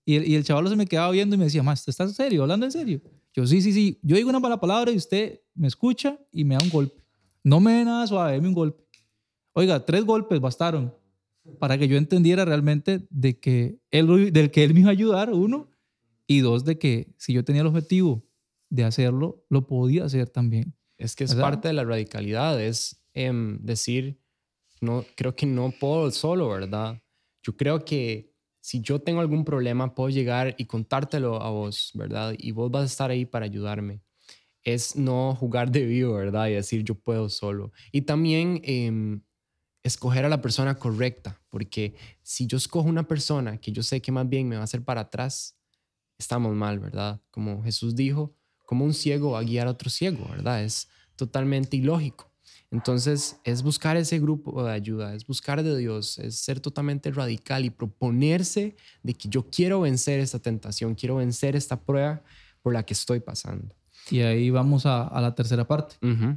Y 0.06 0.16
el, 0.16 0.28
y 0.28 0.44
chaval 0.44 0.68
se 0.70 0.76
me 0.76 0.86
quedaba 0.86 1.12
viendo 1.12 1.36
y 1.36 1.38
me 1.38 1.46
decía, 1.46 1.62
man, 1.62 1.74
¿usted 1.74 1.90
está 1.90 2.04
en 2.04 2.14
serio? 2.14 2.42
¿Hablando 2.42 2.66
en 2.66 2.72
serio? 2.72 3.02
Yo, 3.34 3.46
sí, 3.46 3.62
sí, 3.62 3.72
sí. 3.72 4.00
Yo 4.02 4.16
digo 4.16 4.30
una 4.30 4.40
mala 4.40 4.60
palabra 4.60 4.92
y 4.92 4.98
usted 4.98 5.42
me 5.54 5.68
escucha 5.68 6.18
y 6.32 6.44
me 6.44 6.56
da 6.56 6.64
un 6.64 6.70
golpe. 6.70 7.04
No 7.44 7.60
me 7.60 7.74
dé 7.74 7.86
nada 7.86 8.08
suave, 8.08 8.34
déme 8.34 8.48
un 8.48 8.54
golpe. 8.54 8.84
Oiga, 9.54 9.86
tres 9.86 10.06
golpes 10.06 10.40
bastaron 10.40 10.94
para 11.60 11.78
que 11.78 11.88
yo 11.88 11.98
entendiera 11.98 12.46
realmente 12.46 13.08
de 13.10 13.40
que 13.40 13.80
él, 13.92 14.32
del 14.34 14.52
que 14.52 14.64
él 14.64 14.74
me 14.74 14.82
iba 14.82 14.90
a 14.90 14.94
ayudar, 14.94 15.32
uno, 15.34 15.70
y 16.28 16.40
dos, 16.40 16.64
de 16.66 16.78
que 16.78 17.14
si 17.18 17.34
yo 17.34 17.44
tenía 17.44 17.62
el 17.62 17.68
objetivo 17.68 18.26
de 18.70 18.86
hacerlo, 18.86 19.46
lo 19.50 19.68
podía 19.68 20.06
hacer 20.06 20.30
también. 20.30 20.76
Es 20.98 21.16
que 21.16 21.24
es 21.24 21.36
parte 21.36 21.68
de 21.68 21.74
la 21.74 21.84
radicalidad, 21.84 22.62
es 22.62 23.04
em, 23.14 23.60
decir, 23.62 24.20
no, 24.80 25.04
creo 25.16 25.36
que 25.36 25.46
no 25.46 25.72
puedo 25.72 26.10
solo, 26.12 26.50
¿verdad? 26.50 27.02
Yo 27.44 27.58
creo 27.58 27.84
que 27.84 28.32
si 28.62 28.82
yo 28.82 29.00
tengo 29.00 29.20
algún 29.20 29.44
problema, 29.44 29.96
puedo 29.96 30.10
llegar 30.10 30.56
y 30.58 30.66
contártelo 30.66 31.42
a 31.42 31.50
vos, 31.50 31.92
¿verdad? 31.96 32.36
Y 32.38 32.52
vos 32.52 32.70
vas 32.72 32.84
a 32.84 32.86
estar 32.86 33.12
ahí 33.12 33.26
para 33.26 33.46
ayudarme. 33.46 34.02
es 34.64 34.96
no 34.96 35.36
jugar 35.36 35.72
de 35.72 35.86
vivo, 35.86 36.14
¿verdad? 36.14 36.48
Y 36.48 36.54
decir 36.54 36.84
yo 36.84 36.94
puedo 36.96 37.30
solo. 37.30 37.72
Y 37.92 38.04
también 38.04 38.62
em, 38.64 39.24
escoger 39.84 40.26
a 40.26 40.30
la 40.30 40.42
persona 40.42 40.76
correcta, 40.76 41.42
porque 41.50 41.96
si 42.22 42.48
yo 42.48 42.58
escojo 42.58 42.88
una 42.88 43.08
persona 43.08 43.58
que 43.58 43.72
yo 43.72 43.84
sé 43.84 44.02
que 44.02 44.12
más 44.12 44.28
bien 44.28 44.48
me 44.48 44.56
va 44.56 44.62
a 44.62 44.66
hacer 44.66 44.84
para 44.84 45.02
atrás, 45.02 45.58
estamos 46.18 46.56
mal, 46.56 46.80
¿verdad? 46.80 47.22
Como 47.32 47.64
Jesús 47.64 47.96
dijo, 47.96 48.36
como 48.66 48.86
un 48.86 48.94
ciego 48.94 49.32
va 49.32 49.40
a 49.40 49.44
guiar 49.44 49.68
a 49.68 49.72
otro 49.72 49.90
ciego, 49.90 50.28
¿verdad? 50.30 50.64
Es 50.64 50.88
totalmente 51.16 51.78
ilógico. 51.78 52.32
Entonces, 52.70 53.38
es 53.44 53.64
buscar 53.64 53.98
ese 53.98 54.20
grupo 54.20 54.64
de 54.64 54.72
ayuda, 54.72 55.14
es 55.14 55.26
buscar 55.28 55.62
de 55.62 55.78
Dios, 55.78 56.18
es 56.20 56.36
ser 56.36 56.62
totalmente 56.62 57.12
radical 57.12 57.66
y 57.66 57.70
proponerse 57.70 58.78
de 59.04 59.14
que 59.14 59.28
yo 59.28 59.50
quiero 59.50 59.82
vencer 59.82 60.22
esta 60.22 60.40
tentación, 60.40 60.96
quiero 60.96 61.18
vencer 61.18 61.58
esta 61.58 61.82
prueba 61.82 62.24
por 62.62 62.74
la 62.74 62.84
que 62.84 62.94
estoy 62.94 63.20
pasando. 63.20 63.76
Y 64.12 64.22
ahí 64.22 64.50
vamos 64.50 64.86
a, 64.86 65.10
la 65.22 65.34
tercera 65.34 65.66
parte, 65.66 65.96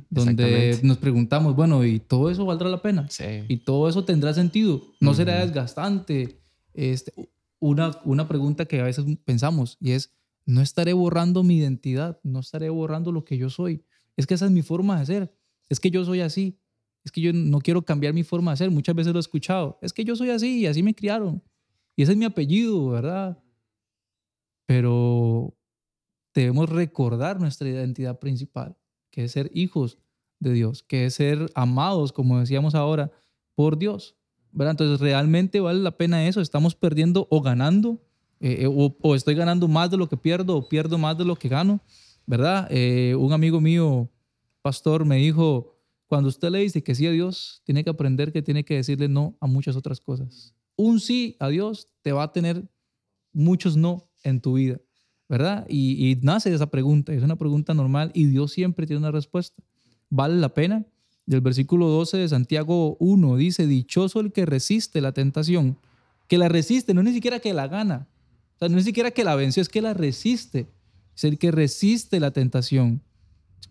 donde 0.08 0.78
nos 0.82 0.98
preguntamos, 0.98 1.56
bueno, 1.56 1.84
¿y 1.84 1.98
todo 1.98 2.30
eso 2.30 2.46
valdrá 2.46 2.68
la 2.68 2.80
pena? 2.80 3.08
Sí. 3.10 3.24
¿Y 3.48 3.58
todo 3.58 3.88
eso 3.88 4.04
tendrá 4.04 4.32
sentido? 4.32 4.82
¿No 5.00 5.12
será 5.12 5.44
desgastante? 5.44 6.38
Este, 6.72 7.12
una, 7.58 7.98
una 8.04 8.28
pregunta 8.28 8.64
que 8.66 8.80
a 8.80 8.84
veces 8.84 9.04
pensamos 9.24 9.76
y 9.80 9.92
es, 9.92 10.12
¿no 10.46 10.60
estaré 10.60 10.92
borrando 10.92 11.42
mi 11.42 11.56
identidad? 11.56 12.20
¿No 12.22 12.40
estaré 12.40 12.68
borrando 12.68 13.10
lo 13.10 13.24
que 13.24 13.38
yo 13.38 13.50
soy? 13.50 13.82
Es 14.16 14.26
que 14.26 14.34
esa 14.34 14.44
es 14.46 14.50
mi 14.52 14.62
forma 14.62 15.00
de 15.00 15.06
ser. 15.06 15.34
Es 15.68 15.80
que 15.80 15.90
yo 15.90 16.04
soy 16.04 16.20
así. 16.20 16.58
Es 17.04 17.10
que 17.10 17.20
yo 17.20 17.32
no 17.32 17.60
quiero 17.60 17.82
cambiar 17.82 18.14
mi 18.14 18.22
forma 18.22 18.52
de 18.52 18.58
ser. 18.58 18.70
Muchas 18.70 18.94
veces 18.94 19.12
lo 19.12 19.18
he 19.18 19.20
escuchado. 19.20 19.78
Es 19.82 19.92
que 19.92 20.04
yo 20.04 20.16
soy 20.16 20.30
así 20.30 20.60
y 20.60 20.66
así 20.66 20.82
me 20.82 20.94
criaron. 20.94 21.42
Y 21.96 22.02
ese 22.02 22.12
es 22.12 22.18
mi 22.18 22.24
apellido, 22.24 22.88
¿verdad? 22.88 23.42
Pero 24.66 25.54
debemos 26.35 26.68
recordar 26.68 27.40
nuestra 27.40 27.68
identidad 27.68 28.18
principal, 28.18 28.77
que 29.11 29.25
es 29.25 29.33
ser 29.33 29.51
hijos 29.55 29.99
de 30.40 30.53
Dios, 30.53 30.83
que 30.83 31.07
es 31.07 31.14
ser 31.14 31.51
amados, 31.55 32.12
como 32.12 32.40
decíamos 32.40 32.75
ahora, 32.75 33.11
por 33.55 33.79
Dios. 33.79 34.16
¿verdad? 34.55 34.73
Entonces, 34.73 35.01
¿realmente 35.01 35.61
vale 35.61 35.81
la 35.81 35.97
pena 35.97 36.27
eso? 36.29 36.40
¿Estamos 36.40 36.75
perdiendo 36.75 37.27
o 37.31 37.42
ganando? 37.42 38.01
Eh, 38.40 38.62
eh, 38.62 38.66
o, 38.66 39.14
estoy 39.14 39.35
ganando 39.35 39.68
más 39.68 39.90
de 39.90 39.97
lo 39.97 40.09
que 40.09 40.16
pierdo 40.16 40.57
o 40.57 40.68
pierdo 40.68 40.97
más 40.97 41.18
de 41.18 41.25
lo 41.25 41.37
que 41.37 41.49
gano? 41.49 41.81
¿Verdad? 42.27 42.68
Eh, 42.70 43.14
un 43.18 43.33
amigo 43.33 43.61
mío, 43.61 44.11
pastor, 44.62 45.05
me 45.05 45.16
dijo, 45.16 45.75
cuando 46.07 46.29
usted 46.29 46.51
le 46.51 46.61
dice 46.61 46.83
que 46.83 46.94
sí 46.94 47.07
a 47.07 47.11
Dios, 47.11 47.62
tiene 47.64 47.83
que 47.83 47.90
aprender 47.90 48.33
que 48.33 48.42
tiene 48.42 48.64
que 48.64 48.77
decirle 48.77 49.09
no 49.09 49.37
a 49.40 49.47
muchas 49.47 49.77
otras 49.77 50.01
cosas. 50.01 50.55
Un 50.77 51.01
sí 51.01 51.37
a 51.40 51.49
Dios 51.49 51.88
te 52.03 52.12
va 52.12 52.25
a 52.25 52.33
tener 52.33 52.64
muchos 53.33 53.77
no 53.77 54.09
en 54.23 54.40
tu 54.40 54.55
vida. 54.55 54.81
¿Verdad? 55.28 55.66
Y, 55.68 56.18
nace 56.22 56.52
esa 56.52 56.70
pregunta, 56.70 57.12
es 57.12 57.22
una 57.22 57.37
pregunta 57.37 57.74
normal 57.74 58.10
y 58.14 58.26
Dios 58.26 58.52
siempre 58.52 58.87
tiene 58.87 58.98
una 58.98 59.10
respuesta. 59.10 59.62
¿Vale 60.10 60.37
la 60.37 60.52
pena? 60.52 60.84
Del 61.26 61.40
versículo 61.40 61.88
12 61.88 62.18
de 62.18 62.28
Santiago 62.28 62.96
1 63.00 63.37
dice, 63.37 63.66
dichoso 63.66 64.20
el 64.20 64.32
que 64.32 64.44
resiste 64.44 65.00
la 65.00 65.12
tentación, 65.12 65.78
que 66.28 66.37
la 66.37 66.48
resiste, 66.48 66.92
no 66.92 67.02
ni 67.02 67.12
siquiera 67.12 67.40
que 67.40 67.54
la 67.54 67.66
gana, 67.66 68.08
o 68.56 68.58
sea, 68.58 68.68
no 68.68 68.76
ni 68.76 68.82
siquiera 68.82 69.10
que 69.10 69.24
la 69.24 69.34
venció, 69.34 69.62
es 69.62 69.68
que 69.68 69.80
la 69.80 69.94
resiste, 69.94 70.68
es 71.16 71.24
el 71.24 71.38
que 71.38 71.50
resiste 71.50 72.20
la 72.20 72.30
tentación, 72.30 73.02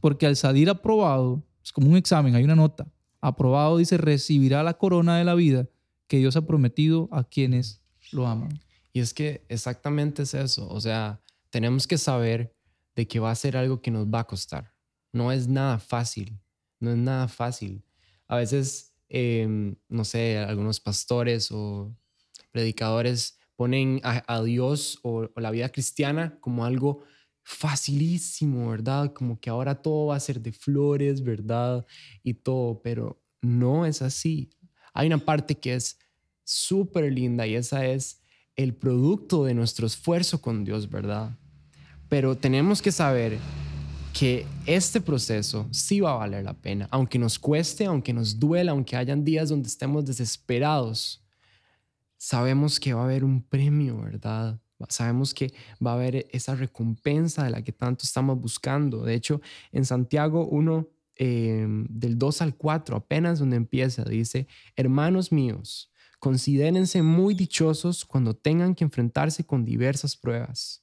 porque 0.01 0.25
al 0.25 0.35
salir 0.35 0.69
aprobado, 0.69 1.43
es 1.63 1.71
como 1.71 1.89
un 1.89 1.95
examen, 1.95 2.33
hay 2.35 2.43
una 2.43 2.55
nota, 2.55 2.87
aprobado 3.21 3.77
dice, 3.77 3.97
recibirá 3.97 4.63
la 4.63 4.73
corona 4.73 5.17
de 5.17 5.23
la 5.23 5.35
vida 5.35 5.67
que 6.07 6.17
Dios 6.17 6.35
ha 6.35 6.45
prometido 6.45 7.07
a 7.11 7.23
quienes 7.23 7.81
lo 8.11 8.27
aman. 8.27 8.59
Y 8.91 8.99
es 8.99 9.13
que 9.13 9.45
exactamente 9.47 10.23
es 10.23 10.33
eso, 10.33 10.67
o 10.69 10.81
sea, 10.81 11.22
tenemos 11.53 11.85
que 11.85 11.99
saber 11.99 12.51
de 12.95 13.07
que 13.07 13.19
va 13.19 13.29
a 13.29 13.35
ser 13.35 13.55
algo 13.55 13.79
que 13.79 13.91
nos 13.91 14.07
va 14.07 14.21
a 14.21 14.23
costar. 14.23 14.73
No 15.11 15.31
es 15.31 15.47
nada 15.47 15.77
fácil, 15.77 16.41
no 16.79 16.89
es 16.89 16.97
nada 16.97 17.27
fácil. 17.27 17.85
A 18.27 18.37
veces, 18.37 18.95
em, 19.07 19.75
no 19.87 20.03
sé, 20.03 20.39
algunos 20.39 20.79
pastores 20.79 21.51
o 21.51 21.95
predicadores 22.51 23.37
ponen 23.55 24.01
a, 24.03 24.41
Dios 24.41 24.97
o, 25.03 25.29
la 25.35 25.51
vida 25.51 25.69
cristiana 25.69 26.39
como 26.39 26.65
algo 26.65 27.03
facilísimo, 27.43 28.71
¿verdad? 28.71 29.13
Como 29.13 29.39
que 29.39 29.51
ahora 29.51 29.79
todo 29.79 30.07
va 30.07 30.15
a 30.15 30.19
ser 30.19 30.41
de 30.41 30.53
flores, 30.53 31.21
¿verdad? 31.21 31.85
Y 32.23 32.33
todo, 32.33 32.81
pero 32.81 33.21
no 33.43 33.85
es 33.85 34.01
así. 34.01 34.49
Hay 34.91 35.05
una 35.05 35.19
parte 35.19 35.53
que 35.53 35.75
es 35.75 35.99
súper 36.43 37.13
linda 37.13 37.45
y 37.45 37.53
esa 37.53 37.85
es 37.85 38.23
el 38.55 38.73
producto 38.73 39.45
de 39.45 39.53
nuestro 39.53 39.85
esfuerzo 39.85 40.41
con 40.41 40.63
Dios, 40.63 40.89
¿verdad? 40.89 41.37
Pero 42.13 42.37
tenemos 42.37 42.79
que 42.79 42.91
saber 42.91 43.39
que 44.13 44.45
este 44.67 45.01
proceso 45.01 45.67
sí 45.71 45.99
va 45.99 46.11
a 46.11 46.17
valer 46.17 46.43
la 46.43 46.53
pena, 46.53 46.87
aunque 46.91 47.17
nos 47.17 47.39
cueste, 47.39 47.85
aunque 47.85 48.13
nos 48.13 48.39
duela, 48.39 48.71
aunque 48.71 48.95
hayan 48.95 49.25
días 49.25 49.49
donde 49.49 49.67
estemos 49.67 50.05
desesperados. 50.05 51.25
Sabemos 52.15 52.79
que 52.79 52.93
va 52.93 53.01
a 53.01 53.05
haber 53.05 53.23
un 53.23 53.41
premio, 53.41 53.99
¿verdad? 53.99 54.61
Sabemos 54.89 55.33
que 55.33 55.55
va 55.83 55.93
a 55.93 55.95
haber 55.95 56.27
esa 56.29 56.53
recompensa 56.53 57.45
de 57.45 57.49
la 57.49 57.63
que 57.63 57.71
tanto 57.71 58.03
estamos 58.03 58.39
buscando. 58.39 59.03
De 59.03 59.15
hecho, 59.15 59.41
en 59.71 59.83
Santiago 59.83 60.45
1, 60.45 60.87
em, 61.15 61.87
del 61.89 62.19
2 62.19 62.43
al 62.43 62.55
4, 62.55 62.95
apenas 62.95 63.39
donde 63.39 63.55
empieza, 63.55 64.03
dice, 64.03 64.45
hermanos 64.75 65.31
míos, 65.31 65.91
considérense 66.19 67.01
muy 67.01 67.33
dichosos 67.33 68.05
cuando 68.05 68.35
tengan 68.35 68.75
que 68.75 68.83
enfrentarse 68.83 69.43
con 69.43 69.65
diversas 69.65 70.15
pruebas 70.15 70.82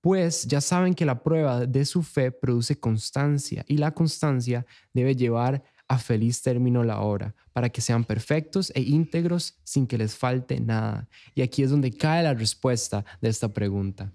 pues 0.00 0.46
ya 0.46 0.60
saben 0.60 0.94
que 0.94 1.04
la 1.04 1.22
prueba 1.22 1.66
de 1.66 1.84
su 1.84 2.02
fe 2.02 2.30
produce 2.30 2.78
constancia 2.78 3.64
y 3.68 3.78
la 3.78 3.92
constancia 3.92 4.64
debe 4.92 5.16
llevar 5.16 5.62
a 5.88 5.98
feliz 5.98 6.42
término 6.42 6.84
la 6.84 7.00
obra, 7.00 7.34
para 7.52 7.70
que 7.70 7.80
sean 7.80 8.04
perfectos 8.04 8.70
e 8.74 8.82
íntegros 8.82 9.54
sin 9.64 9.86
que 9.86 9.96
les 9.96 10.14
falte 10.14 10.60
nada. 10.60 11.08
Y 11.34 11.40
aquí 11.40 11.62
es 11.62 11.70
donde 11.70 11.90
cae 11.90 12.22
la 12.22 12.34
respuesta 12.34 13.04
de 13.22 13.30
esta 13.30 13.48
pregunta. 13.48 14.12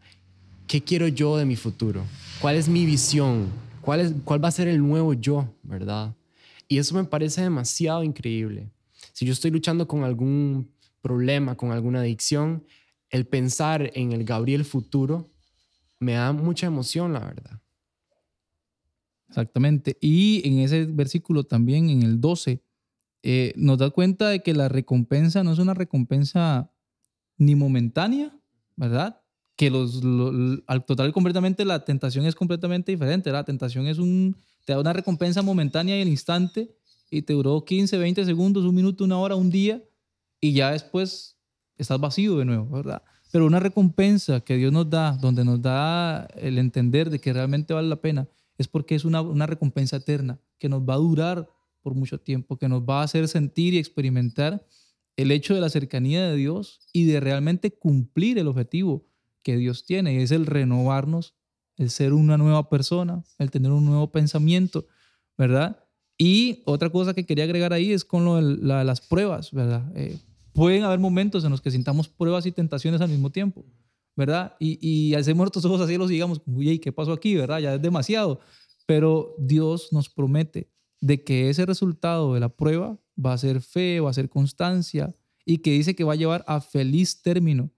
¿Qué 0.68 0.84
quiero 0.84 1.08
yo 1.08 1.36
de 1.36 1.46
mi 1.46 1.56
futuro? 1.56 2.04
¿Cuál 2.40 2.56
es 2.56 2.70
mi 2.70 2.86
visión? 2.86 3.48
¿Cuál, 3.82 4.00
es, 4.00 4.14
cuál 4.24 4.44
va 4.44 4.48
a 4.48 4.52
ser 4.52 4.68
el 4.68 4.80
nuevo 4.80 5.14
yo, 5.14 5.52
verdad? 5.64 6.16
Y 6.68 6.78
eso 6.78 6.96
me 6.96 7.04
parece 7.04 7.42
demasiado 7.42 8.04
increíble. 8.04 8.70
Si 9.12 9.26
yo 9.26 9.34
estoy 9.34 9.52
luchando 9.52 9.88
con 9.88 10.04
algún 10.04 10.72
problema, 11.02 11.56
con 11.56 11.72
alguna 11.72 12.00
adicción, 12.00 12.64
el 13.10 13.26
pensar 13.26 13.92
en 13.96 14.12
el 14.12 14.24
Gabriel 14.24 14.64
futuro 14.64 15.28
me 16.04 16.14
da 16.14 16.32
mucha 16.32 16.68
emoción, 16.68 17.14
la 17.14 17.20
verdad. 17.20 17.60
Exactamente. 19.30 19.98
Y 20.00 20.48
en 20.48 20.60
ese 20.60 20.86
versículo 20.86 21.44
también, 21.44 21.90
en 21.90 22.04
el 22.04 22.22
12, 22.22 22.62
eh, 23.24 23.54
nos 23.56 23.80
da 23.80 23.90
cuenta 23.90 24.30
de 24.30 24.44
que 24.44 24.54
la 24.54 24.70
recompensa 24.70 25.44
no 25.44 25.54
es 25.54 25.60
una 25.60 25.74
recompensa 25.74 26.72
ni 27.38 27.56
momentánea, 27.56 28.38
¿verdad? 28.76 29.22
Que 29.56 29.72
los, 29.72 30.02
al 30.68 30.86
total 30.86 31.12
completamente 31.14 31.66
la 31.66 31.84
tentación 31.84 32.26
es 32.26 32.36
completamente 32.36 32.92
diferente. 32.92 33.32
La 33.32 33.44
tentación 33.44 33.88
es 33.88 33.98
un, 33.98 34.36
te 34.66 34.74
da 34.74 34.80
una 34.80 34.94
recompensa 34.94 35.42
momentánea 35.42 35.98
y 35.98 36.02
al 36.02 36.10
instante 36.10 36.76
y 37.10 37.22
te 37.22 37.34
duró 37.34 37.64
15, 37.64 37.98
20 37.98 38.26
segundos, 38.26 38.66
un 38.66 38.76
minuto, 38.76 39.04
una 39.04 39.18
hora, 39.18 39.36
un 39.36 39.50
día 39.50 39.82
y 40.40 40.54
ya 40.54 40.72
después 40.72 41.38
estás 41.78 42.00
vacío 42.00 42.38
de 42.38 42.46
nuevo, 42.46 42.70
¿verdad? 42.70 43.02
Pero 43.34 43.48
una 43.48 43.60
recompensa 43.60 44.42
que 44.42 44.58
Dios 44.58 44.72
nos 44.72 44.92
da, 44.92 45.18
donde 45.20 45.44
nos 45.44 45.60
da 45.60 46.26
el 46.36 46.60
entender 46.60 47.10
de 47.10 47.18
que 47.18 47.34
realmente 47.34 47.74
vale 47.74 47.88
la 47.88 47.96
pena, 47.96 48.28
es 48.60 48.68
porque 48.68 48.94
es 48.94 49.06
una, 49.06 49.22
una 49.22 49.48
recompensa 49.48 49.96
eterna, 49.96 50.40
que 50.60 50.70
nos 50.70 50.84
va 50.84 50.94
a 50.94 50.98
durar 50.98 51.50
por 51.82 51.96
mucho 51.96 52.20
tiempo, 52.20 52.58
que 52.58 52.70
nos 52.70 52.84
va 52.84 53.02
a 53.02 53.06
hacer 53.06 53.28
sentir 53.28 53.74
y 53.74 53.80
experimentar 53.80 54.64
el 55.18 55.32
hecho 55.32 55.56
de 55.56 55.62
la 55.62 55.70
cercanía 55.70 56.28
de 56.28 56.36
Dios 56.36 56.82
y 56.94 57.06
de 57.06 57.20
realmente 57.20 57.72
cumplir 57.72 58.38
el 58.38 58.48
objetivo 58.48 59.08
que 59.42 59.58
Dios 59.58 59.84
tiene, 59.84 60.14
y 60.14 60.18
es 60.18 60.30
el 60.30 60.46
renovarnos, 60.46 61.34
el 61.78 61.90
ser 61.90 62.14
una 62.14 62.38
nueva 62.38 62.70
persona, 62.70 63.24
el 63.40 63.50
tener 63.50 63.72
un 63.72 63.84
nuevo 63.84 64.12
pensamiento, 64.12 64.86
¿verdad? 65.40 65.84
Y 66.20 66.62
otra 66.66 66.92
cosa 66.92 67.16
que 67.16 67.26
quería 67.26 67.46
agregar 67.46 67.74
ahí 67.74 67.94
es 67.94 68.06
con 68.06 68.26
lo 68.26 68.36
de 68.36 68.84
las 68.84 69.02
pruebas, 69.02 69.52
¿verdad? 69.52 69.92
Eh, 69.96 70.20
pueden 70.54 70.84
haber 70.84 71.00
momentos 71.00 71.44
en 71.44 71.52
los 71.52 71.62
que 71.62 71.72
sintamos 71.72 72.08
pruebas 72.08 72.46
y 72.46 72.52
tentaciones 72.52 73.02
al 73.02 73.10
mismo 73.10 73.32
tiempo, 73.32 73.66
¿verdad? 74.16 74.56
Y, 74.60 74.78
y 74.82 75.16
hacemos 75.16 75.44
nuestros 75.44 75.66
ojos 75.66 75.82
así 75.82 75.98
los 75.98 76.10
digamos, 76.10 76.42
uy, 76.46 76.80
¿qué 76.80 76.92
pasó 76.92 77.12
aquí, 77.12 77.36
verdad? 77.36 77.60
Ya 77.60 77.76
es 77.76 77.82
demasiado. 77.82 78.40
Pero 78.86 79.36
Dios 79.38 79.90
nos 79.92 80.10
promete 80.10 80.70
de 81.02 81.24
que 81.24 81.50
ese 81.50 81.66
resultado 81.66 82.34
de 82.34 82.40
la 82.40 82.50
prueba 82.50 82.98
va 83.24 83.34
a 83.34 83.38
ser 83.38 83.62
fe, 83.62 84.00
va 84.00 84.10
a 84.10 84.14
ser 84.14 84.30
constancia 84.30 85.16
y 85.46 85.58
que 85.58 85.72
dice 85.72 85.96
que 85.96 86.04
va 86.04 86.14
a 86.14 86.18
llevar 86.18 86.44
a 86.48 86.62
feliz 86.62 87.22
término 87.22 87.72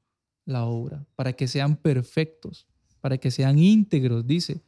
la 0.45 0.65
obra, 0.65 1.07
para 1.15 1.33
que 1.33 1.47
sean 1.47 1.75
perfectos, 1.75 2.67
para 3.01 3.17
que 3.17 3.31
sean 3.31 3.57
íntegros, 3.57 4.27
dice, 4.27 4.61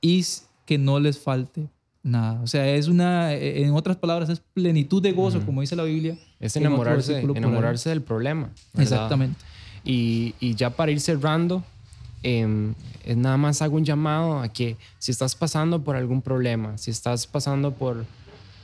y 0.00 0.24
que 0.64 0.78
no 0.78 1.00
les 1.00 1.18
falte 1.18 1.68
nada. 2.02 2.40
O 2.42 2.46
sea, 2.46 2.68
es 2.74 2.88
una, 2.88 3.34
en 3.34 3.74
otras 3.74 3.96
palabras, 3.96 4.28
es 4.28 4.40
plenitud 4.40 5.02
de 5.02 5.12
gozo, 5.12 5.40
como 5.44 5.60
dice 5.60 5.76
la 5.76 5.84
Biblia. 5.84 6.16
Es 6.40 6.56
enamorarse, 6.56 7.20
enamorarse 7.20 7.88
del 7.88 8.02
problema. 8.02 8.50
Exactamente. 8.76 9.38
Y, 9.84 10.34
y, 10.40 10.54
ya 10.54 10.70
para 10.70 10.90
ir 10.90 11.00
cerrando, 11.00 11.62
Em, 12.22 12.74
nada 13.16 13.36
más 13.36 13.62
hago 13.62 13.76
un 13.76 13.84
llamado 13.84 14.40
a 14.40 14.48
que 14.48 14.76
si 14.98 15.12
estás 15.12 15.36
pasando 15.36 15.82
por 15.82 15.96
algún 15.96 16.20
problema, 16.20 16.76
si 16.76 16.90
estás 16.90 17.26
pasando 17.26 17.72
por, 17.72 18.04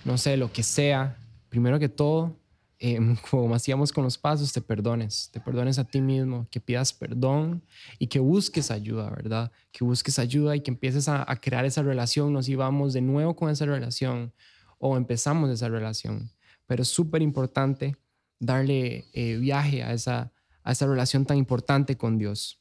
no 0.04 0.18
sé, 0.18 0.36
lo 0.36 0.52
que 0.52 0.62
sea, 0.62 1.16
primero 1.48 1.78
que 1.78 1.88
todo, 1.88 2.32
em, 2.78 3.16
como 3.30 3.54
hacíamos 3.54 3.92
con 3.92 4.04
los 4.04 4.18
pasos, 4.18 4.52
te 4.52 4.60
perdones, 4.60 5.30
te 5.32 5.40
perdones 5.40 5.78
a 5.78 5.84
ti 5.84 6.00
mismo, 6.00 6.46
que 6.50 6.60
pidas 6.60 6.92
perdón 6.92 7.62
y 7.98 8.06
que 8.06 8.18
busques 8.18 8.70
ayuda, 8.70 9.10
¿verdad? 9.10 9.52
Que 9.72 9.84
busques 9.84 10.18
ayuda 10.18 10.56
y 10.56 10.60
que 10.60 10.70
empieces 10.70 11.08
a, 11.08 11.24
crear 11.40 11.64
esa 11.64 11.82
relación, 11.82 12.32
nos 12.32 12.48
íbamos 12.48 12.92
de 12.92 13.00
nuevo 13.00 13.36
con 13.36 13.50
esa 13.50 13.66
relación 13.66 14.32
o 14.78 14.96
empezamos 14.96 15.50
esa 15.50 15.68
relación. 15.68 16.30
Pero 16.66 16.82
es 16.82 16.88
súper 16.88 17.22
importante 17.22 17.96
darle 18.38 19.06
eh, 19.12 19.36
viaje 19.36 19.82
a 19.82 19.92
esa, 19.92 20.32
a 20.62 20.72
esa 20.72 20.86
relación 20.86 21.26
tan 21.26 21.36
importante 21.36 21.96
con 21.96 22.18
Dios. 22.18 22.60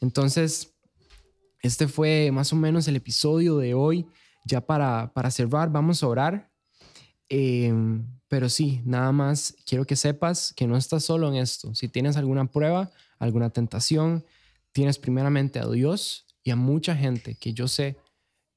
Entonces, 0.00 0.74
este 1.62 1.88
fue 1.88 2.30
más 2.32 2.52
o 2.52 2.56
menos 2.56 2.88
el 2.88 2.96
episodio 2.96 3.58
de 3.58 3.74
hoy. 3.74 4.06
Ya 4.46 4.62
para, 4.62 5.12
para 5.12 5.30
cerrar, 5.30 5.70
vamos 5.70 6.02
a 6.02 6.08
orar. 6.08 6.49
Em, 7.30 8.04
pero 8.28 8.50
sí, 8.50 8.82
nada 8.84 9.10
más 9.12 9.54
quiero 9.64 9.86
que 9.86 9.96
sepas 9.96 10.52
que 10.54 10.66
no 10.66 10.76
estás 10.76 11.04
solo 11.04 11.28
en 11.28 11.36
esto. 11.36 11.74
Si 11.74 11.88
tienes 11.88 12.16
alguna 12.16 12.44
prueba, 12.50 12.90
alguna 13.18 13.50
tentación, 13.50 14.24
tienes 14.72 14.98
primeramente 14.98 15.58
a 15.58 15.66
Dios 15.66 16.26
y 16.42 16.50
a 16.50 16.56
mucha 16.56 16.94
gente 16.94 17.36
que 17.36 17.54
yo 17.54 17.66
sé 17.68 17.96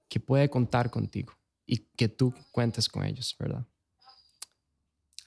que 0.10 0.20
puede 0.20 0.50
contar 0.50 0.90
contigo 0.90 1.34
y 1.66 1.78
que 1.96 2.10
tú 2.10 2.34
cuentes 2.52 2.90
con 2.90 3.06
ellos, 3.06 3.36
¿verdad? 3.40 3.66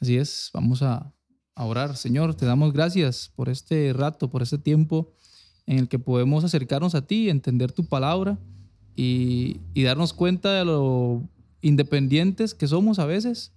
Así 0.01 0.19
es, 0.19 0.51
vamos 0.53 0.83
a, 0.83 1.15
a 1.55 1.65
orar. 1.65 1.97
Señor, 1.97 2.35
te 2.35 2.45
damos 2.45 2.73
gracias 2.73 3.33
por 3.35 3.49
este 3.49 3.93
rato, 3.95 4.29
por 4.29 4.43
este 4.43 4.59
tiempo 4.59 5.15
en 5.67 5.79
el 5.79 5.89
que 5.89 5.99
podemos 5.99 6.45
acercarnos 6.45 6.95
a 6.95 7.07
ti, 7.07 7.31
entender 7.31 7.73
tu 7.73 7.87
palabra 7.87 8.39
y, 8.97 9.61
darnos 9.75 10.13
cuenta 10.13 10.53
de 10.53 10.65
lo 10.65 11.29
independientes 11.61 12.55
que 12.55 12.67
somos 12.67 12.99
a 12.99 13.07
veces. 13.07 13.53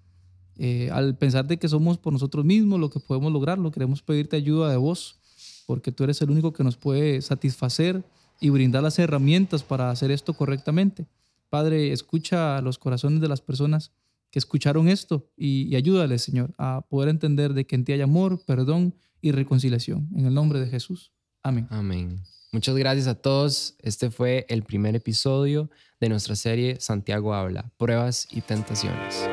Eh, 0.57 0.89
al 0.91 1.17
pensar 1.17 1.47
de 1.47 1.57
que 1.57 1.69
somos 1.69 1.97
por 1.97 2.12
nosotros 2.12 2.43
mismos 2.43 2.79
lo 2.79 2.89
que 2.89 2.99
podemos 2.99 3.31
lograrlo, 3.31 3.71
queremos 3.71 4.01
pedirte 4.01 4.35
ayuda 4.35 4.69
de 4.69 4.75
vos, 4.75 5.19
porque 5.65 5.91
tú 5.91 6.03
eres 6.03 6.21
el 6.21 6.31
único 6.31 6.51
que 6.51 6.65
nos 6.65 6.75
puede 6.75 7.21
satisfacer 7.21 8.03
y 8.41 8.49
brindar 8.49 8.83
las 8.83 8.99
herramientas 8.99 9.63
para 9.63 9.89
hacer 9.89 10.12
esto 10.12 10.33
correctamente. 10.33 11.07
Padre, 11.49 11.93
escucha 11.93 12.62
los 12.62 12.77
corazones 12.77 13.21
de 13.21 13.29
las 13.29 13.41
personas 13.41 13.91
que 14.31 14.39
escucharon 14.39 14.89
esto 14.89 15.29
y, 15.38 15.63
y 15.67 15.75
ayúdales, 15.75 16.21
Señor, 16.23 16.53
a 16.57 16.85
poder 16.89 17.09
entender 17.09 17.53
de 17.53 17.65
que 17.65 17.75
en 17.75 17.85
ti 17.85 17.93
hay 17.93 18.01
amor, 18.01 18.43
perdón 18.45 18.95
y 19.21 19.31
reconciliación. 19.31 20.09
En 20.15 20.25
el 20.25 20.33
nombre 20.33 20.59
de 20.59 20.67
Jesús. 20.67 21.12
Amén. 21.41 21.67
Amén. 21.69 22.21
Muchas 22.51 22.75
gracias 22.75 23.07
a 23.07 23.15
todos. 23.15 23.75
Este 23.79 24.12
fue 24.12 24.45
el 24.49 24.63
primer 24.63 24.95
episodio 24.95 25.69
de 25.99 26.09
nuestra 26.09 26.35
serie 26.35 26.79
Santiago 26.79 27.33
habla, 27.33 27.71
pruebas 27.77 28.27
y 28.31 28.41
tentaciones. 28.41 29.27